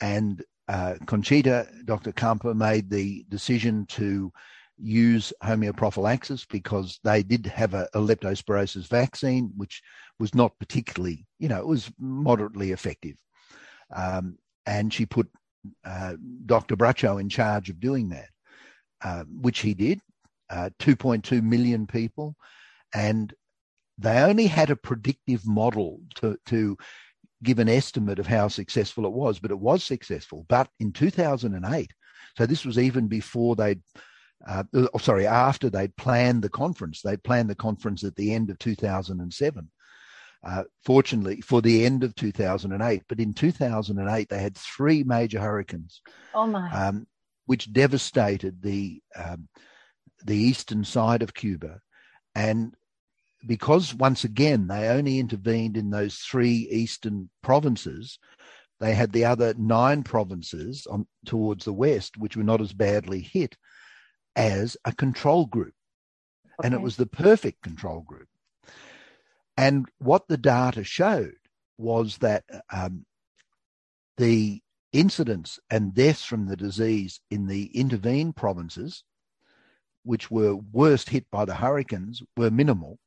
[0.00, 2.12] and uh, Conchita, Dr.
[2.12, 4.32] Campa, made the decision to
[4.78, 9.82] use homeoprophylaxis because they did have a, a, leptospirosis vaccine, which
[10.18, 13.16] was not particularly, you know, it was moderately effective.
[13.94, 15.28] Um, and she put
[15.84, 16.14] uh,
[16.46, 16.76] Dr.
[16.76, 18.28] Bracho in charge of doing that,
[19.02, 20.00] uh, which he did,
[20.50, 22.36] uh, 2.2 million people.
[22.94, 23.32] And
[23.98, 26.76] they only had a predictive model to, to
[27.42, 30.46] give an estimate of how successful it was, but it was successful.
[30.48, 31.90] But in 2008,
[32.36, 33.82] so this was even before they'd,
[34.46, 38.50] uh, oh, sorry, after they'd planned the conference, they'd planned the conference at the end
[38.50, 39.70] of 2007
[40.44, 43.02] uh, fortunately for the end of 2008.
[43.08, 46.00] But in 2008, they had three major hurricanes.
[46.34, 46.70] Oh my!
[46.70, 47.06] Um,
[47.46, 49.48] which devastated the um,
[50.24, 51.80] the eastern side of Cuba,
[52.34, 52.74] and
[53.46, 58.18] because once again they only intervened in those three eastern provinces,
[58.80, 63.20] they had the other nine provinces on, towards the west, which were not as badly
[63.20, 63.56] hit,
[64.36, 65.74] as a control group.
[66.58, 66.66] Okay.
[66.66, 68.28] And it was the perfect control group.
[69.56, 71.34] And what the data showed
[71.78, 73.04] was that um,
[74.16, 74.60] the
[74.92, 79.04] incidents and deaths from the disease in the intervened provinces,
[80.04, 82.98] which were worst hit by the hurricanes, were minimal,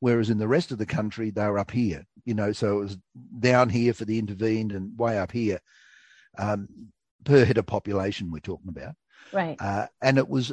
[0.00, 2.04] whereas in the rest of the country they were up here.
[2.24, 2.98] You know, so it was
[3.38, 5.60] down here for the intervened and way up here
[6.38, 6.68] um,
[7.24, 8.94] per head of population we're talking about.
[9.32, 9.56] Right.
[9.60, 10.52] Uh, and it was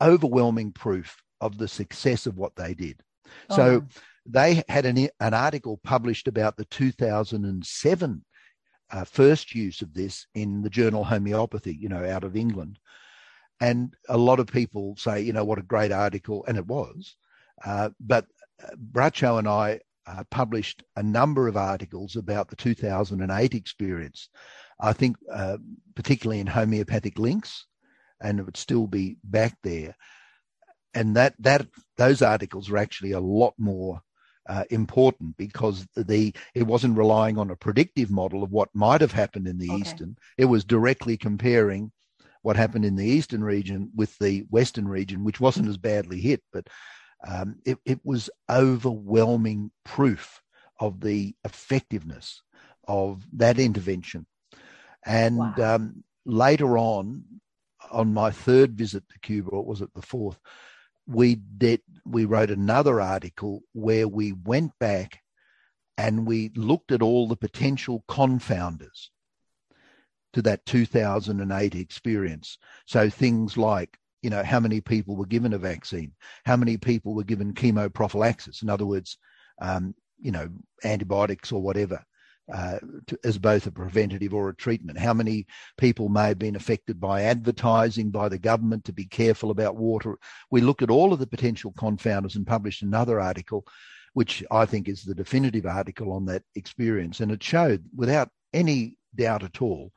[0.00, 3.02] overwhelming proof of the success of what they did.
[3.50, 3.56] Oh.
[3.56, 3.86] So
[4.26, 8.24] they had an, an article published about the 2007
[8.90, 12.78] uh, first use of this in the journal Homeopathy, you know, out of England.
[13.60, 17.16] And a lot of people say, you know, what a great article, and it was.
[17.64, 18.26] Uh, but
[18.62, 24.28] uh, Bracho and I uh, published a number of articles about the 2008 experience.
[24.80, 25.58] I think, uh,
[25.94, 27.66] particularly in homeopathic links,
[28.20, 29.96] and it would still be back there.
[30.92, 31.66] And that that
[31.96, 34.02] those articles are actually a lot more
[34.48, 39.12] uh, important because the it wasn't relying on a predictive model of what might have
[39.12, 39.80] happened in the okay.
[39.80, 40.16] eastern.
[40.36, 41.92] It was directly comparing
[42.42, 46.42] what happened in the eastern region with the western region, which wasn't as badly hit,
[46.52, 46.66] but
[47.26, 50.42] um, it, it was overwhelming proof
[50.80, 52.42] of the effectiveness
[52.88, 54.26] of that intervention.
[55.06, 55.54] And wow.
[55.76, 57.22] um, later on,
[57.92, 60.38] on my third visit to Cuba, or was it the fourth?
[61.06, 65.20] we did we wrote another article where we went back
[65.98, 69.08] and we looked at all the potential confounders
[70.32, 72.58] to that 2008 experience.
[72.86, 76.12] So things like, you know, how many people were given a vaccine,
[76.44, 79.18] how many people were given chemoprophylaxis, in other words,
[79.60, 80.48] um, you know,
[80.84, 82.04] antibiotics or whatever,
[82.52, 84.98] uh, to, as both a preventative or a treatment.
[84.98, 85.46] How many
[85.78, 90.18] people may have been affected by advertising by the government to be careful about water?
[90.50, 93.64] We looked at all of the potential confounders and published another article,
[94.12, 97.20] which I think is the definitive article on that experience.
[97.20, 99.92] And it showed without any doubt at all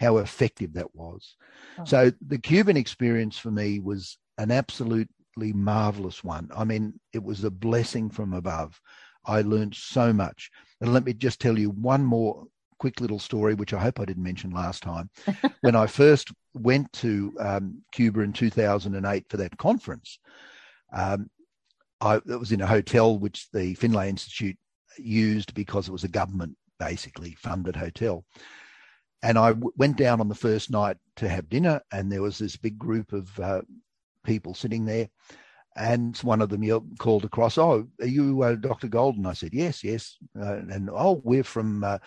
[0.00, 1.36] how effective that was.
[1.78, 1.84] Oh.
[1.84, 5.06] So the Cuban experience for me was an absolutely
[5.38, 6.50] marvelous one.
[6.56, 8.80] I mean, it was a blessing from above.
[9.24, 10.50] I learned so much.
[10.80, 12.46] And let me just tell you one more
[12.78, 15.10] quick little story, which I hope I didn't mention last time.
[15.60, 20.18] when I first went to um, Cuba in 2008 for that conference,
[20.92, 21.30] um,
[22.00, 24.56] I, it was in a hotel which the Finlay Institute
[24.98, 28.24] used because it was a government basically funded hotel.
[29.22, 32.38] And I w- went down on the first night to have dinner, and there was
[32.38, 33.60] this big group of uh,
[34.24, 35.08] people sitting there.
[35.76, 38.88] And one of them called across, "Oh, are you uh, Dr.
[38.88, 41.84] Golden?" I said, "Yes, yes." Uh, and oh, we're from.
[41.84, 41.98] Uh,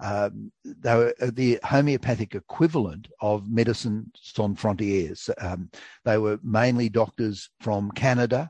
[0.00, 0.52] um,
[0.84, 5.28] uh, the homeopathic equivalent of Medicine Sans Frontières.
[5.42, 5.70] Um,
[6.04, 8.48] they were mainly doctors from Canada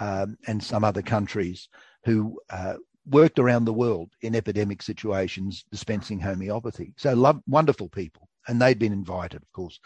[0.00, 1.68] um, and some other countries
[2.04, 2.74] who uh,
[3.06, 6.94] worked around the world in epidemic situations dispensing homeopathy.
[6.96, 8.28] So, love, wonderful people.
[8.46, 9.78] And they'd been invited, of course.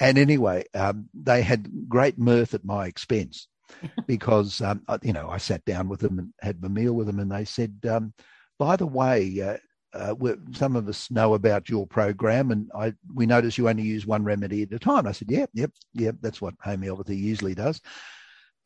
[0.00, 3.48] And anyway, um, they had great mirth at my expense
[4.06, 7.20] because, um, you know, I sat down with them and had my meal with them,
[7.20, 8.12] and they said, um,
[8.58, 9.56] by the way, uh,
[9.94, 14.06] uh, some of us know about your program, and I we notice you only use
[14.06, 15.06] one remedy at a time.
[15.06, 16.16] I said, "Yep, yep, yep.
[16.20, 17.80] That's what homeopathy usually does."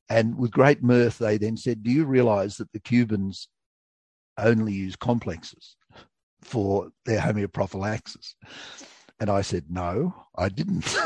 [0.09, 3.49] And with great mirth, they then said, "Do you realise that the Cubans
[4.39, 5.77] only use complexes
[6.41, 8.35] for their homeoprophylaxis?"
[9.21, 10.97] And I said, no, I didn't.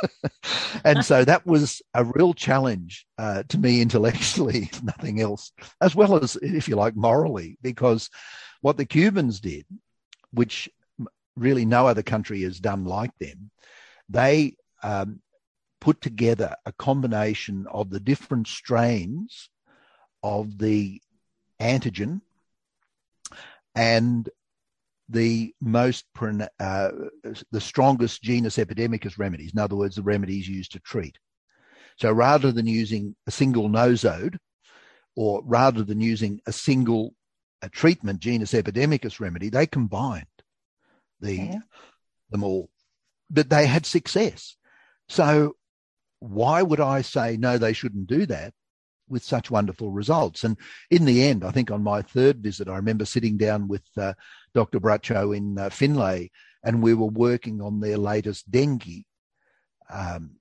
[0.84, 6.22] and so that was a real challenge uh, to me intellectually, nothing else, as well
[6.22, 8.10] as, if you like, morally, because
[8.60, 9.66] what the Cubans did,
[10.32, 10.68] which
[11.36, 13.50] really no other country has done like them,
[14.08, 15.20] they um,
[15.80, 19.50] put together a combination of the different strains
[20.22, 21.00] of the
[21.60, 22.20] antigen
[23.74, 24.28] and
[25.12, 26.90] the most uh,
[27.50, 29.52] the strongest genus epidemicus remedies.
[29.52, 31.18] In other words, the remedies used to treat.
[31.98, 34.38] So rather than using a single nosode,
[35.14, 37.14] or rather than using a single
[37.60, 40.26] a treatment genus epidemicus remedy, they combined
[41.20, 41.60] the okay.
[42.30, 42.70] them all,
[43.30, 44.56] but they had success.
[45.08, 45.56] So
[46.18, 47.58] why would I say no?
[47.58, 48.54] They shouldn't do that
[49.08, 50.42] with such wonderful results.
[50.42, 50.56] And
[50.90, 54.14] in the end, I think on my third visit, I remember sitting down with uh,
[54.54, 54.80] Dr.
[54.80, 56.30] Bracho in uh, Finlay,
[56.64, 59.04] and we were working on their latest dengue
[59.90, 60.36] um,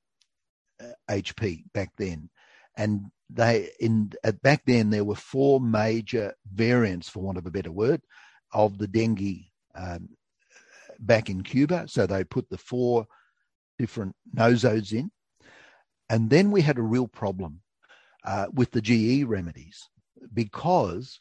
[1.10, 2.30] HP back then.
[2.78, 7.52] And they in at back then there were four major variants, for want of a
[7.52, 8.02] better word,
[8.54, 9.46] of the dengue
[9.76, 10.10] um,
[11.00, 11.88] back in Cuba.
[11.88, 13.08] So they put the four
[13.80, 15.12] different nosodes in.
[16.10, 17.62] And then we had a real problem
[18.26, 19.90] uh, with the GE remedies
[20.34, 21.20] because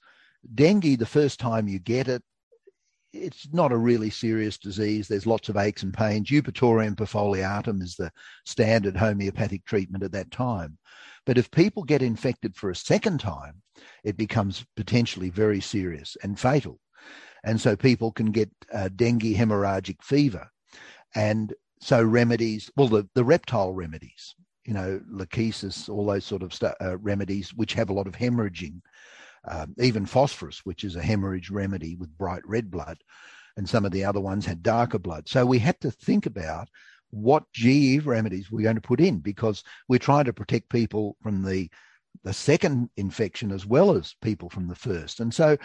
[0.55, 2.23] dengue, the first time you get it,
[3.13, 5.09] it's not a really serious disease.
[5.09, 6.31] There's lots of aches and pains.
[6.31, 8.11] Eupatorium perfoliatum is the
[8.45, 10.79] standard homeopathic treatment at that time.
[11.27, 13.63] But if people get infected for a second time,
[14.05, 16.79] it becomes potentially very serious and fatal.
[17.45, 20.49] And so people can get uh, dengue hemorrhagic fever.
[21.15, 24.35] And so remedies, well, the, the reptile remedies,
[24.67, 28.15] you know, lachesis, all those sort of st- uh, remedies, which have a lot of
[28.15, 28.81] hemorrhaging,
[29.49, 32.99] um, even phosphorus, which is a hemorrhage remedy with bright red blood,
[33.57, 35.29] and some of the other ones had darker blood.
[35.29, 36.69] So we had to think about
[37.11, 41.45] what GE remedies we're going to put in because we're trying to protect people from
[41.45, 41.69] the
[42.25, 45.21] the second infection as well as people from the first.
[45.21, 45.57] And so,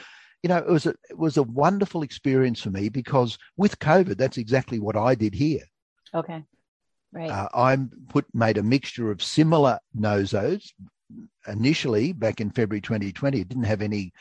[0.44, 4.18] you know, it was a, it was a wonderful experience for me because with COVID,
[4.18, 5.64] that's exactly what I did here.
[6.14, 6.44] Okay.
[7.12, 7.32] Right.
[7.32, 7.78] Uh, I
[8.10, 10.72] put made a mixture of similar nosodes,
[11.48, 14.14] initially back in February 2020, it didn't have any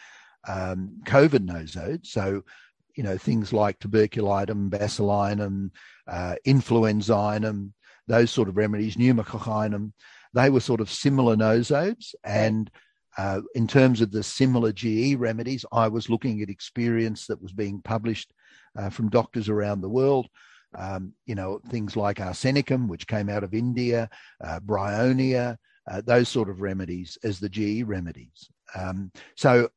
[0.46, 2.06] um, COVID nosodes.
[2.06, 2.42] So,
[2.94, 5.70] you know, things like tuberculinum, bacillinum,
[6.06, 7.72] uh, influenzinum,
[8.06, 9.92] those sort of remedies, pneumococcinum,
[10.34, 12.14] they were sort of similar nosodes.
[12.24, 12.70] And
[13.16, 17.52] uh, in terms of the similar GE remedies, I was looking at experience that was
[17.52, 18.32] being published
[18.76, 20.28] uh, from doctors around the world.
[20.76, 24.10] Um, you know, things like arsenicum, which came out of India,
[24.42, 25.56] uh, bryonia,
[25.90, 28.50] uh, those sort of remedies as the GE remedies.
[28.74, 29.68] Um, so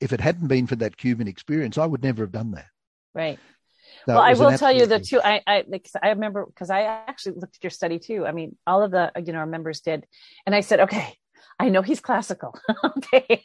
[0.00, 2.66] if it hadn't been for that Cuban experience, I would never have done that.
[3.14, 3.38] Right.
[4.06, 5.20] So well, I will tell you the two.
[5.22, 5.64] I I,
[6.02, 8.26] I remember because I actually looked at your study too.
[8.26, 10.06] I mean, all of the you know our members did,
[10.46, 11.16] and I said, okay,
[11.58, 13.44] I know he's classical, okay,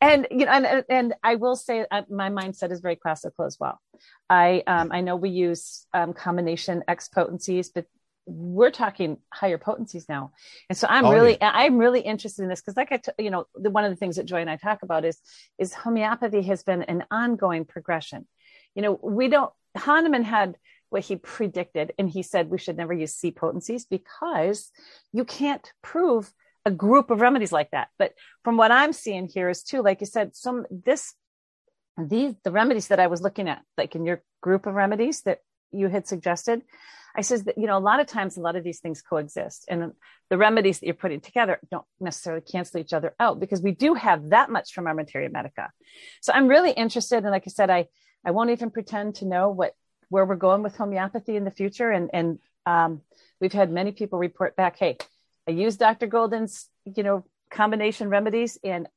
[0.00, 3.58] and you know, and and I will say uh, my mindset is very classical as
[3.60, 3.80] well.
[4.30, 7.86] I um I know we use um, combination X potencies, but
[8.26, 10.32] we're talking higher potencies now.
[10.68, 11.50] And so i'm oh, really yeah.
[11.54, 13.96] i'm really interested in this because like I, t- you know the, one of the
[13.96, 15.18] things that joy and i talk about is
[15.58, 18.26] is homeopathy has been an ongoing progression.
[18.74, 20.56] You know we don't hahnemann had
[20.90, 24.70] what he predicted and he said we should never use c potencies because
[25.12, 26.32] you can't prove
[26.64, 27.88] a group of remedies like that.
[27.98, 28.12] But
[28.44, 31.14] from what i'm seeing here is too like you said some this
[31.98, 35.40] these the remedies that i was looking at like in your group of remedies that
[35.72, 36.62] you had suggested
[37.14, 39.66] I says that, you know, a lot of times, a lot of these things coexist
[39.68, 39.92] and
[40.30, 43.94] the remedies that you're putting together don't necessarily cancel each other out because we do
[43.94, 45.70] have that much from our materia medica.
[46.20, 47.18] So I'm really interested.
[47.18, 47.88] And like I said, I,
[48.24, 49.74] I won't even pretend to know what,
[50.08, 51.90] where we're going with homeopathy in the future.
[51.90, 53.02] And, and, um,
[53.40, 54.96] we've had many people report back, Hey,
[55.46, 56.06] I used Dr.
[56.06, 58.88] Golden's, you know, combination remedies and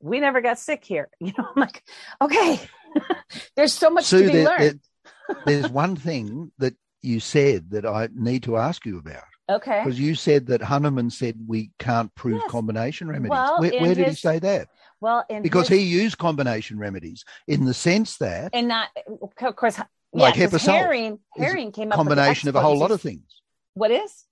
[0.00, 1.08] we never got sick here.
[1.20, 1.82] You know, I'm like,
[2.20, 2.60] okay,
[3.56, 4.80] there's so much to be there, learned.
[5.28, 9.24] There, there's one thing that you said that I need to ask you about.
[9.50, 9.82] Okay.
[9.84, 12.50] Because you said that Hahnemann said we can't prove yes.
[12.50, 13.30] combination remedies.
[13.30, 14.68] Well, where, where did his, he say that?
[15.00, 18.88] Well, because his, he used combination remedies in the sense that, and not
[19.20, 19.78] of course,
[20.12, 23.42] like yeah, Hering, Hering came up combination of a whole lot of things.
[23.74, 24.24] What is?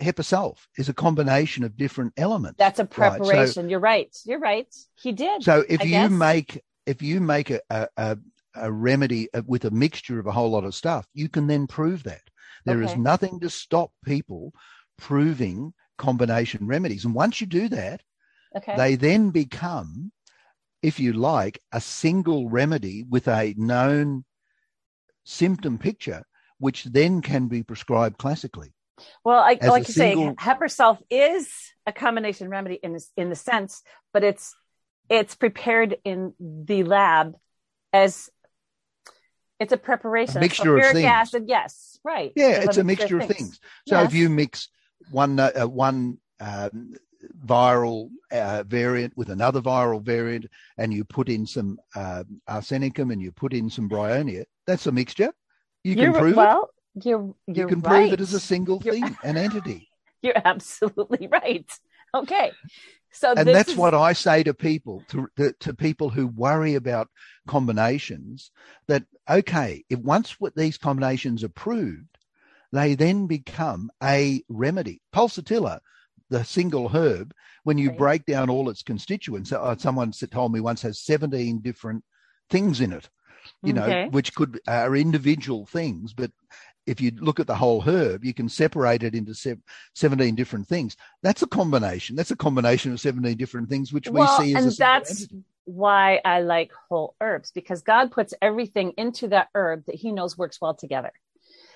[0.00, 2.56] Hepar sulph is a combination of different elements.
[2.58, 3.36] That's a preparation.
[3.36, 3.48] Right?
[3.48, 4.16] So, You're right.
[4.24, 4.66] You're right.
[5.00, 5.42] He did.
[5.42, 6.10] So if I you guess.
[6.10, 8.18] make if you make a, a, a
[8.70, 12.04] remedy uh, with a mixture of a whole lot of stuff, you can then prove
[12.04, 12.22] that.
[12.64, 12.92] There okay.
[12.92, 14.52] is nothing to stop people
[14.98, 17.04] proving combination remedies.
[17.04, 18.02] And once you do that,
[18.56, 18.76] okay.
[18.76, 20.12] they then become,
[20.82, 24.24] if you like, a single remedy with a known
[25.24, 26.24] symptom picture,
[26.58, 28.72] which then can be prescribed classically.
[29.24, 30.28] Well, I, like you single...
[30.28, 31.50] say, Hepar sulph is
[31.86, 33.82] a combination remedy in this, in the sense,
[34.12, 34.54] but it's
[35.10, 37.36] it's prepared in the lab
[37.92, 38.30] as
[39.60, 40.38] it's a preparation.
[40.38, 41.04] A mixture of things.
[41.04, 42.32] acid, yes, right.
[42.34, 43.38] Yeah, it's, a mixture of things.
[43.38, 43.60] things.
[43.88, 44.08] So yes.
[44.08, 44.68] if you mix
[45.10, 46.94] one uh, one um,
[47.44, 50.46] viral uh, variant with another viral variant,
[50.78, 54.92] and you put in some uh, arsenicum and you put in some bryonia, that's a
[54.92, 55.32] mixture.
[55.82, 57.06] You can you're, prove well, it.
[57.06, 58.08] You're, you're you can right.
[58.08, 59.88] prove it as a single you're, thing, an entity.
[60.22, 61.70] You're absolutely right.
[62.14, 62.52] Okay.
[63.12, 63.76] So and that's is...
[63.76, 67.08] what I say to people, to, to, to people who worry about
[67.46, 68.50] combinations.
[68.86, 72.18] That okay, if once what these combinations are proved,
[72.72, 75.00] they then become a remedy.
[75.12, 75.80] Pulsatilla,
[76.30, 77.32] the single herb,
[77.62, 77.98] when you right.
[77.98, 82.04] break down all its constituents, uh, someone told me once has 17 different
[82.50, 83.08] things in it,
[83.62, 86.30] you know, which could are individual things, but
[86.86, 89.34] if you look at the whole herb, you can separate it into
[89.94, 90.96] 17 different things.
[91.22, 92.14] That's a combination.
[92.16, 95.26] That's a combination of 17 different things, which well, we see as and a that's
[95.64, 100.36] why I like whole herbs because God puts everything into that herb that He knows
[100.36, 101.12] works well together.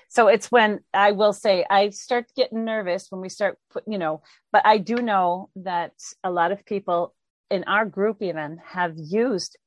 [0.09, 3.99] So it's when I will say I start getting nervous when we start put, you
[3.99, 4.21] know,
[4.51, 7.13] but I do know that a lot of people
[7.51, 9.57] in our group even have used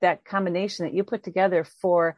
[0.00, 2.16] that combination that you put together for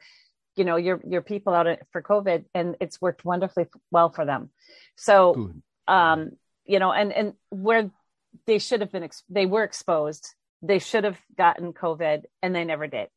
[0.56, 4.50] you know your your people out for covid and it's worked wonderfully well for them
[4.96, 5.62] so Good.
[5.88, 6.32] um
[6.64, 7.90] you know and and where
[8.46, 12.86] they should have been they were exposed they should have gotten covid and they never
[12.86, 13.08] did.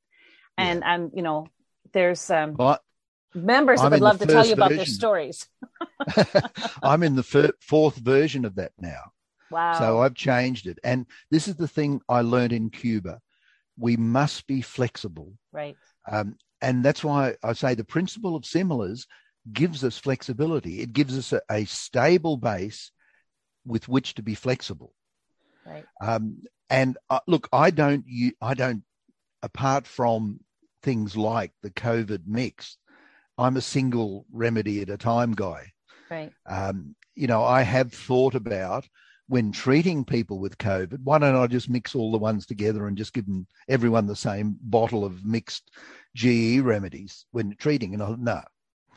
[0.58, 0.93] And yeah.
[0.93, 1.48] i'm you know
[1.93, 2.80] there's um well,
[3.34, 5.48] members that would love to tell you about their stories.
[6.84, 9.12] I'm in the fir- fourth version of that now.
[9.52, 9.80] Wow.
[9.80, 10.80] So i've changed it.
[10.84, 13.22] And this is the thing i learned in cuba.
[13.78, 15.34] We must be flexible.
[15.52, 15.76] Right.
[16.10, 19.06] Um, and that's why I say the principle of similars
[19.52, 20.82] gives us flexibility.
[20.82, 22.91] It gives us a, a stable base
[23.66, 24.93] with which to be flexible.
[25.66, 25.86] Right.
[26.01, 28.05] Um, and uh, look, I don't,
[28.41, 28.84] I don't,
[29.41, 30.39] apart from
[30.84, 32.78] things like the COVID mix,
[33.38, 35.72] I'm a single remedy at a time guy.
[36.09, 36.32] Right.
[36.47, 38.88] Um, you know, I have thought about
[39.28, 42.97] when treating people with COVID, why don't I just mix all the ones together and
[42.97, 45.72] just give them everyone the same bottle of mixed
[46.16, 47.93] GE remedies when treating?
[47.93, 48.41] And I no,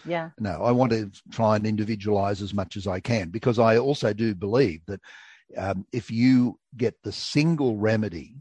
[0.04, 3.78] yeah, no, I want to try and individualize as much as I can because I
[3.78, 5.00] also do believe that
[5.56, 8.36] um, if you get the single remedy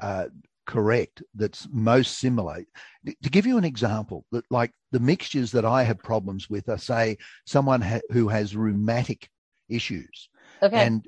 [0.00, 0.26] uh,
[0.66, 2.64] correct that's most similar.
[3.06, 6.78] To give you an example, that like the mixtures that I have problems with are
[6.78, 9.28] say someone ha- who has rheumatic
[9.68, 10.28] issues
[10.64, 10.76] Okay.
[10.76, 11.06] And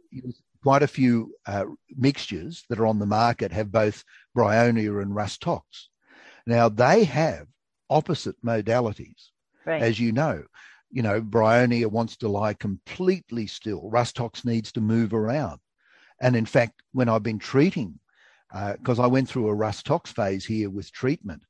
[0.62, 1.64] quite a few uh,
[1.97, 4.05] mixtures that are on the market have both
[4.37, 5.89] bryonia and rhus tox.
[6.47, 7.47] Now they have
[7.89, 9.30] opposite modalities,
[9.64, 9.82] right.
[9.82, 10.45] as you know.
[10.91, 13.89] You know, bryonia wants to lie completely still.
[13.91, 15.61] Rhus tox needs to move around.
[16.20, 17.99] And in fact, when I've been treating,
[18.51, 21.43] because uh, I went through a Rhus tox phase here with treatment,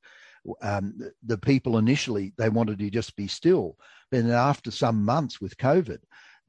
[0.63, 3.77] um, the, people initially they wanted to just be still.
[4.11, 5.99] But then after some months with COVID,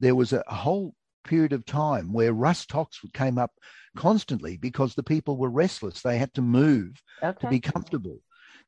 [0.00, 3.52] there was a whole period of time where Rhus tox came up
[3.96, 6.00] constantly because the people were restless.
[6.00, 7.38] They had to move okay.
[7.40, 8.18] to be comfortable.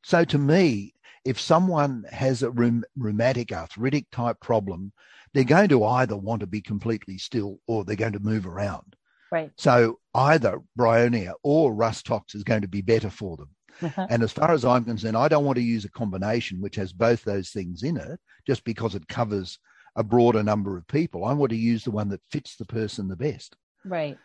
[0.02, 0.94] So to me,
[1.24, 4.92] if someone has a rheumatic arthritic type problem,
[5.32, 8.96] they're going to either want to be completely still or they're going to move around.
[9.30, 9.52] Right.
[9.56, 13.50] So either bryonia or rhus tox is going to be better for them.
[13.82, 14.06] Uh-huh.
[14.10, 16.92] And as far as I'm concerned, I don't want to use a combination which has
[16.92, 19.58] both those things in it just because it covers
[19.96, 21.24] a broader number of people.
[21.24, 23.56] I want to use the one that fits the person the best.
[23.84, 24.18] Right.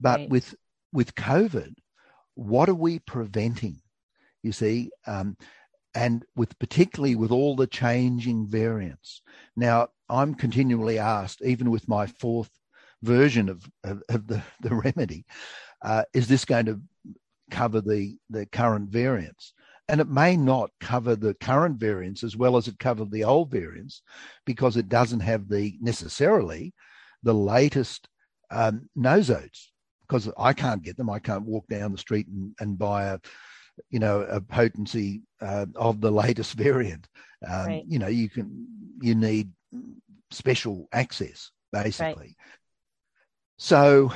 [0.00, 0.30] But right.
[0.30, 0.54] with
[0.92, 1.74] with COVID,
[2.34, 3.80] what are we preventing?
[4.42, 5.36] You see, um,
[5.94, 9.22] and with particularly with all the changing variants.
[9.56, 12.50] Now, I'm continually asked, even with my fourth
[13.02, 15.24] version of, of, of the, the remedy,
[15.82, 16.80] uh, is this going to
[17.50, 19.52] cover the, the current variants?
[19.88, 23.50] And it may not cover the current variants as well as it covered the old
[23.50, 24.02] variants
[24.46, 26.72] because it doesn't have the necessarily
[27.22, 28.08] the latest
[28.50, 29.66] um, nosodes
[30.08, 31.10] because I can't get them.
[31.10, 33.18] I can't walk down the street and, and buy a,
[33.90, 37.08] you know, a potency uh, of the latest variant.
[37.46, 37.84] Um, right.
[37.86, 38.66] You know, you can,
[39.00, 39.50] you need
[40.30, 42.22] special access basically.
[42.22, 42.36] Right.
[43.58, 44.12] So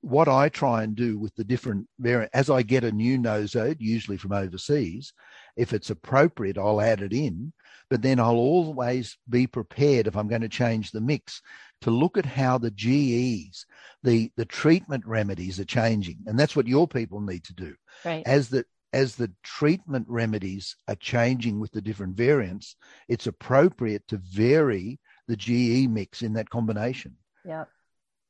[0.00, 3.76] what I try and do with the different variant, as I get a new nosode,
[3.80, 5.12] usually from overseas,
[5.56, 7.52] if it's appropriate, I'll add it in.
[7.90, 11.42] But then I'll always be prepared if I'm going to change the mix
[11.80, 13.66] to look at how the GEs,
[14.04, 16.18] the, the treatment remedies are changing.
[16.26, 17.74] And that's what your people need to do.
[18.04, 18.22] Right.
[18.24, 22.76] As the as the treatment remedies are changing with the different variants,
[23.08, 27.16] it's appropriate to vary the GE mix in that combination.
[27.44, 27.64] Yeah.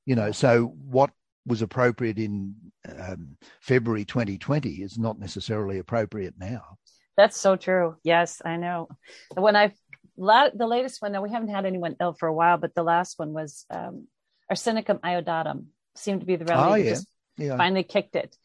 [0.06, 1.10] You know, so what
[1.46, 2.54] was appropriate in
[2.98, 6.76] um, February 2020 is not necessarily appropriate now.
[7.16, 7.96] That's so true.
[8.02, 8.88] Yes, I know.
[9.34, 9.72] When I
[10.16, 13.18] the latest one, now we haven't had anyone ill for a while, but the last
[13.18, 14.06] one was um,
[14.52, 16.70] arsenicum iodatum seemed to be the remedy.
[16.70, 16.96] Oh, yeah.
[17.36, 17.56] Yeah.
[17.56, 18.36] finally kicked it.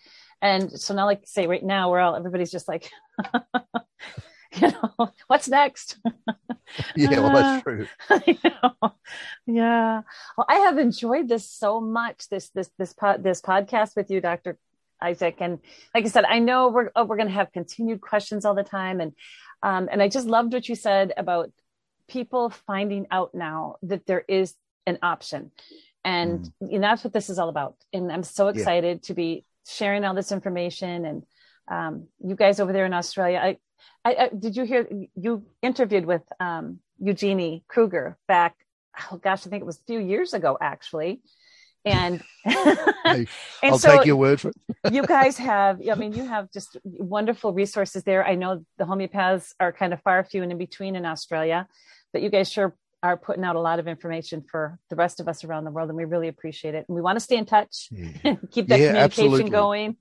[0.45, 2.91] And so now, like say right now, we're all everybody's just like,
[4.55, 5.97] you know, what's next?
[6.95, 7.87] yeah, well, that's true.
[8.27, 8.93] you know,
[9.47, 10.01] yeah.
[10.37, 12.29] Well, I have enjoyed this so much.
[12.29, 14.59] This this this pod, this podcast with you, Doctor
[15.01, 15.57] Isaac, and
[15.95, 18.63] like I said, I know we're oh, we're going to have continued questions all the
[18.63, 19.13] time, and
[19.63, 21.49] um, and I just loved what you said about
[22.07, 24.53] people finding out now that there is
[24.85, 25.49] an option,
[26.03, 26.71] and mm.
[26.71, 27.77] you know, that's what this is all about.
[27.91, 29.07] And I'm so excited yeah.
[29.07, 31.23] to be sharing all this information and
[31.67, 33.39] um, you guys over there in Australia.
[33.41, 33.57] I,
[34.03, 38.55] I, I, did you hear you interviewed with um, Eugenie Kruger back?
[39.11, 41.21] Oh gosh, I think it was a few years ago actually,
[41.83, 43.27] And, and
[43.63, 44.55] I'll so take your word for it.
[44.93, 48.25] you guys have, I mean, you have just wonderful resources there.
[48.25, 51.67] I know the homeopaths are kind of far few and in between in Australia,
[52.13, 52.75] but you guys sure
[53.05, 55.89] are putting out a lot of information for the rest of us around the world,
[55.89, 56.85] and we really appreciate it.
[56.87, 58.35] And we want to stay in touch, yeah.
[58.51, 59.49] keep that yeah, communication absolutely.
[59.49, 59.97] going.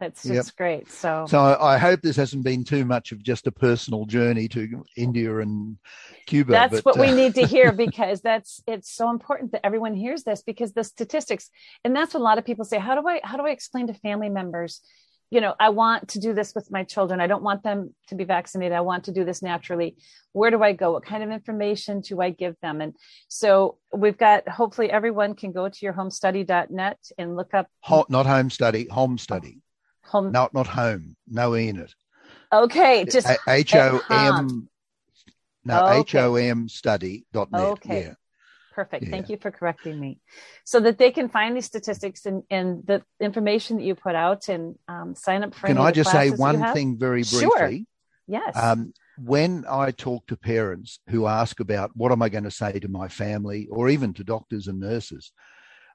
[0.00, 0.56] That's just yep.
[0.56, 0.90] great.
[0.90, 4.48] So, so I, I, hope this hasn't been too much of just a personal journey
[4.48, 5.76] to India and
[6.26, 6.50] Cuba.
[6.50, 9.94] That's but, what uh, we need to hear because that's it's so important that everyone
[9.94, 11.50] hears this because the statistics,
[11.84, 12.80] and that's what a lot of people say.
[12.80, 14.80] How do I how do I explain to family members?
[15.32, 17.18] You know, I want to do this with my children.
[17.18, 18.76] I don't want them to be vaccinated.
[18.76, 19.96] I want to do this naturally.
[20.32, 20.92] Where do I go?
[20.92, 22.82] What kind of information do I give them?
[22.82, 22.94] And
[23.28, 27.66] so we've got, hopefully, everyone can go to your homestudy.net and look up.
[28.10, 29.62] not home study, home study.
[30.04, 30.32] Home.
[30.32, 31.16] Not not home.
[31.26, 31.94] No e in it.
[32.52, 34.68] Okay, just H O M.
[35.64, 37.62] No, oh, H O M study dot net.
[37.62, 38.02] Okay.
[38.02, 38.14] Yeah.
[38.72, 39.04] Perfect.
[39.04, 39.10] Yeah.
[39.10, 40.18] Thank you for correcting me.
[40.64, 44.48] So that they can find these statistics and, and the information that you put out
[44.48, 45.66] and um, sign up for.
[45.66, 47.40] Can I just say one thing very briefly?
[47.40, 47.70] Sure.
[48.26, 48.56] Yes.
[48.56, 52.78] Um, when I talk to parents who ask about what am I going to say
[52.78, 55.32] to my family or even to doctors and nurses,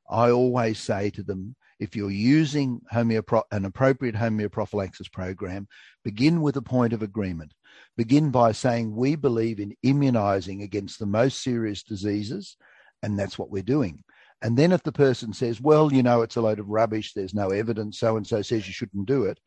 [0.09, 5.67] I always say to them, if you're using homeopro- an appropriate homeoprophylaxis program,
[6.03, 7.53] begin with a point of agreement.
[7.95, 12.57] Begin by saying, We believe in immunizing against the most serious diseases,
[13.03, 14.03] and that's what we're doing.
[14.41, 17.34] And then if the person says, Well, you know, it's a load of rubbish, there's
[17.34, 19.39] no evidence, so and so says you shouldn't do it,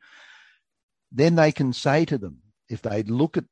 [1.12, 3.45] then they can say to them, if they look at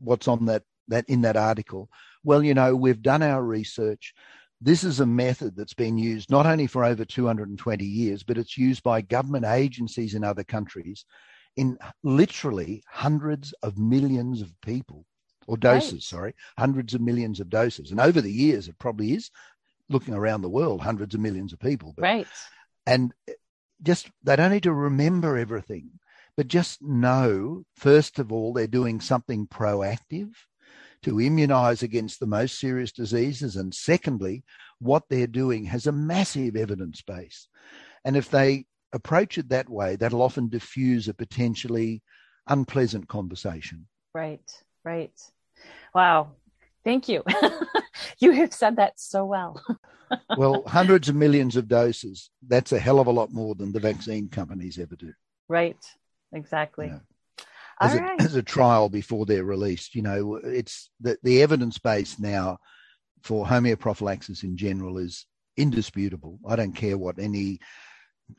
[0.00, 1.88] what's on that, that in that article,
[2.24, 4.14] well, you know, we've done our research.
[4.60, 8.56] This is a method that's been used not only for over 220 years, but it's
[8.56, 11.04] used by government agencies in other countries
[11.56, 15.04] in literally hundreds of millions of people
[15.46, 16.02] or doses, right.
[16.02, 17.90] sorry, hundreds of millions of doses.
[17.90, 19.30] And over the years, it probably is
[19.88, 21.92] looking around the world, hundreds of millions of people.
[21.96, 22.26] But, right.
[22.86, 23.12] And
[23.82, 25.90] just, they don't need to remember everything,
[26.36, 30.30] but just know, first of all, they're doing something proactive
[31.04, 33.56] to immunize against the most serious diseases.
[33.56, 34.42] And secondly,
[34.78, 37.48] what they're doing has a massive evidence base.
[38.04, 42.02] And if they approach it that way, that'll often diffuse a potentially
[42.46, 43.86] unpleasant conversation.
[44.14, 44.50] Right,
[44.82, 45.12] right.
[45.94, 46.32] Wow.
[46.84, 47.22] Thank you.
[48.18, 49.62] you have said that so well.
[50.38, 53.80] well, hundreds of millions of doses, that's a hell of a lot more than the
[53.80, 55.12] vaccine companies ever do.
[55.48, 55.82] Right,
[56.32, 56.86] exactly.
[56.86, 57.00] You
[57.80, 59.94] as, a, as a trial before they're released.
[59.94, 62.58] You know, it's the, the evidence base now
[63.22, 66.38] for homeoprophylaxis in general is indisputable.
[66.46, 67.58] I don't care what any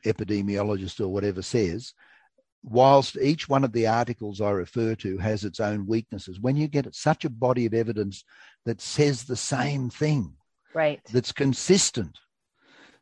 [0.04, 1.92] epidemiologist or whatever says.
[2.62, 6.66] Whilst each one of the articles I refer to has its own weaknesses, when you
[6.66, 8.24] get such a body of evidence
[8.64, 10.34] that says the same thing,
[10.74, 12.18] right, that's consistent,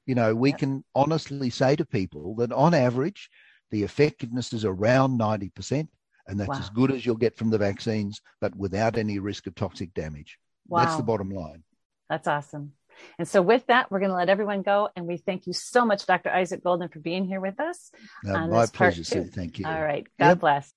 [0.05, 0.59] you know, we yep.
[0.59, 3.31] can honestly say to people that on average,
[3.71, 5.89] the effectiveness is around 90%
[6.27, 6.59] and that's wow.
[6.59, 10.39] as good as you'll get from the vaccines, but without any risk of toxic damage.
[10.67, 10.85] Wow.
[10.85, 11.63] That's the bottom line.
[12.09, 12.73] That's awesome.
[13.19, 14.89] And so, with that, we're going to let everyone go.
[14.95, 16.31] And we thank you so much, Dr.
[16.31, 17.91] Isaac Golden, for being here with us.
[18.27, 19.25] Uh, my pleasure, Sue.
[19.25, 19.67] Thank you.
[19.67, 20.07] All right.
[20.19, 20.41] God yep.
[20.41, 20.73] bless.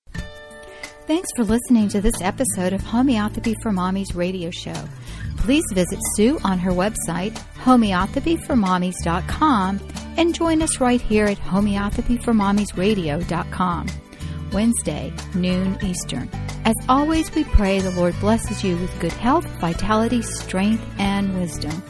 [1.06, 4.76] Thanks for listening to this episode of Homeopathy for Mommies radio show.
[5.38, 7.32] Please visit Sue on her website,
[7.64, 9.80] homeopathyformommies.com,
[10.18, 14.07] and join us right here at homeopathyformommiesradio.com.
[14.52, 16.30] Wednesday, noon Eastern.
[16.66, 21.82] As always, we pray the Lord blesses you with good health, vitality, strength, and wisdom.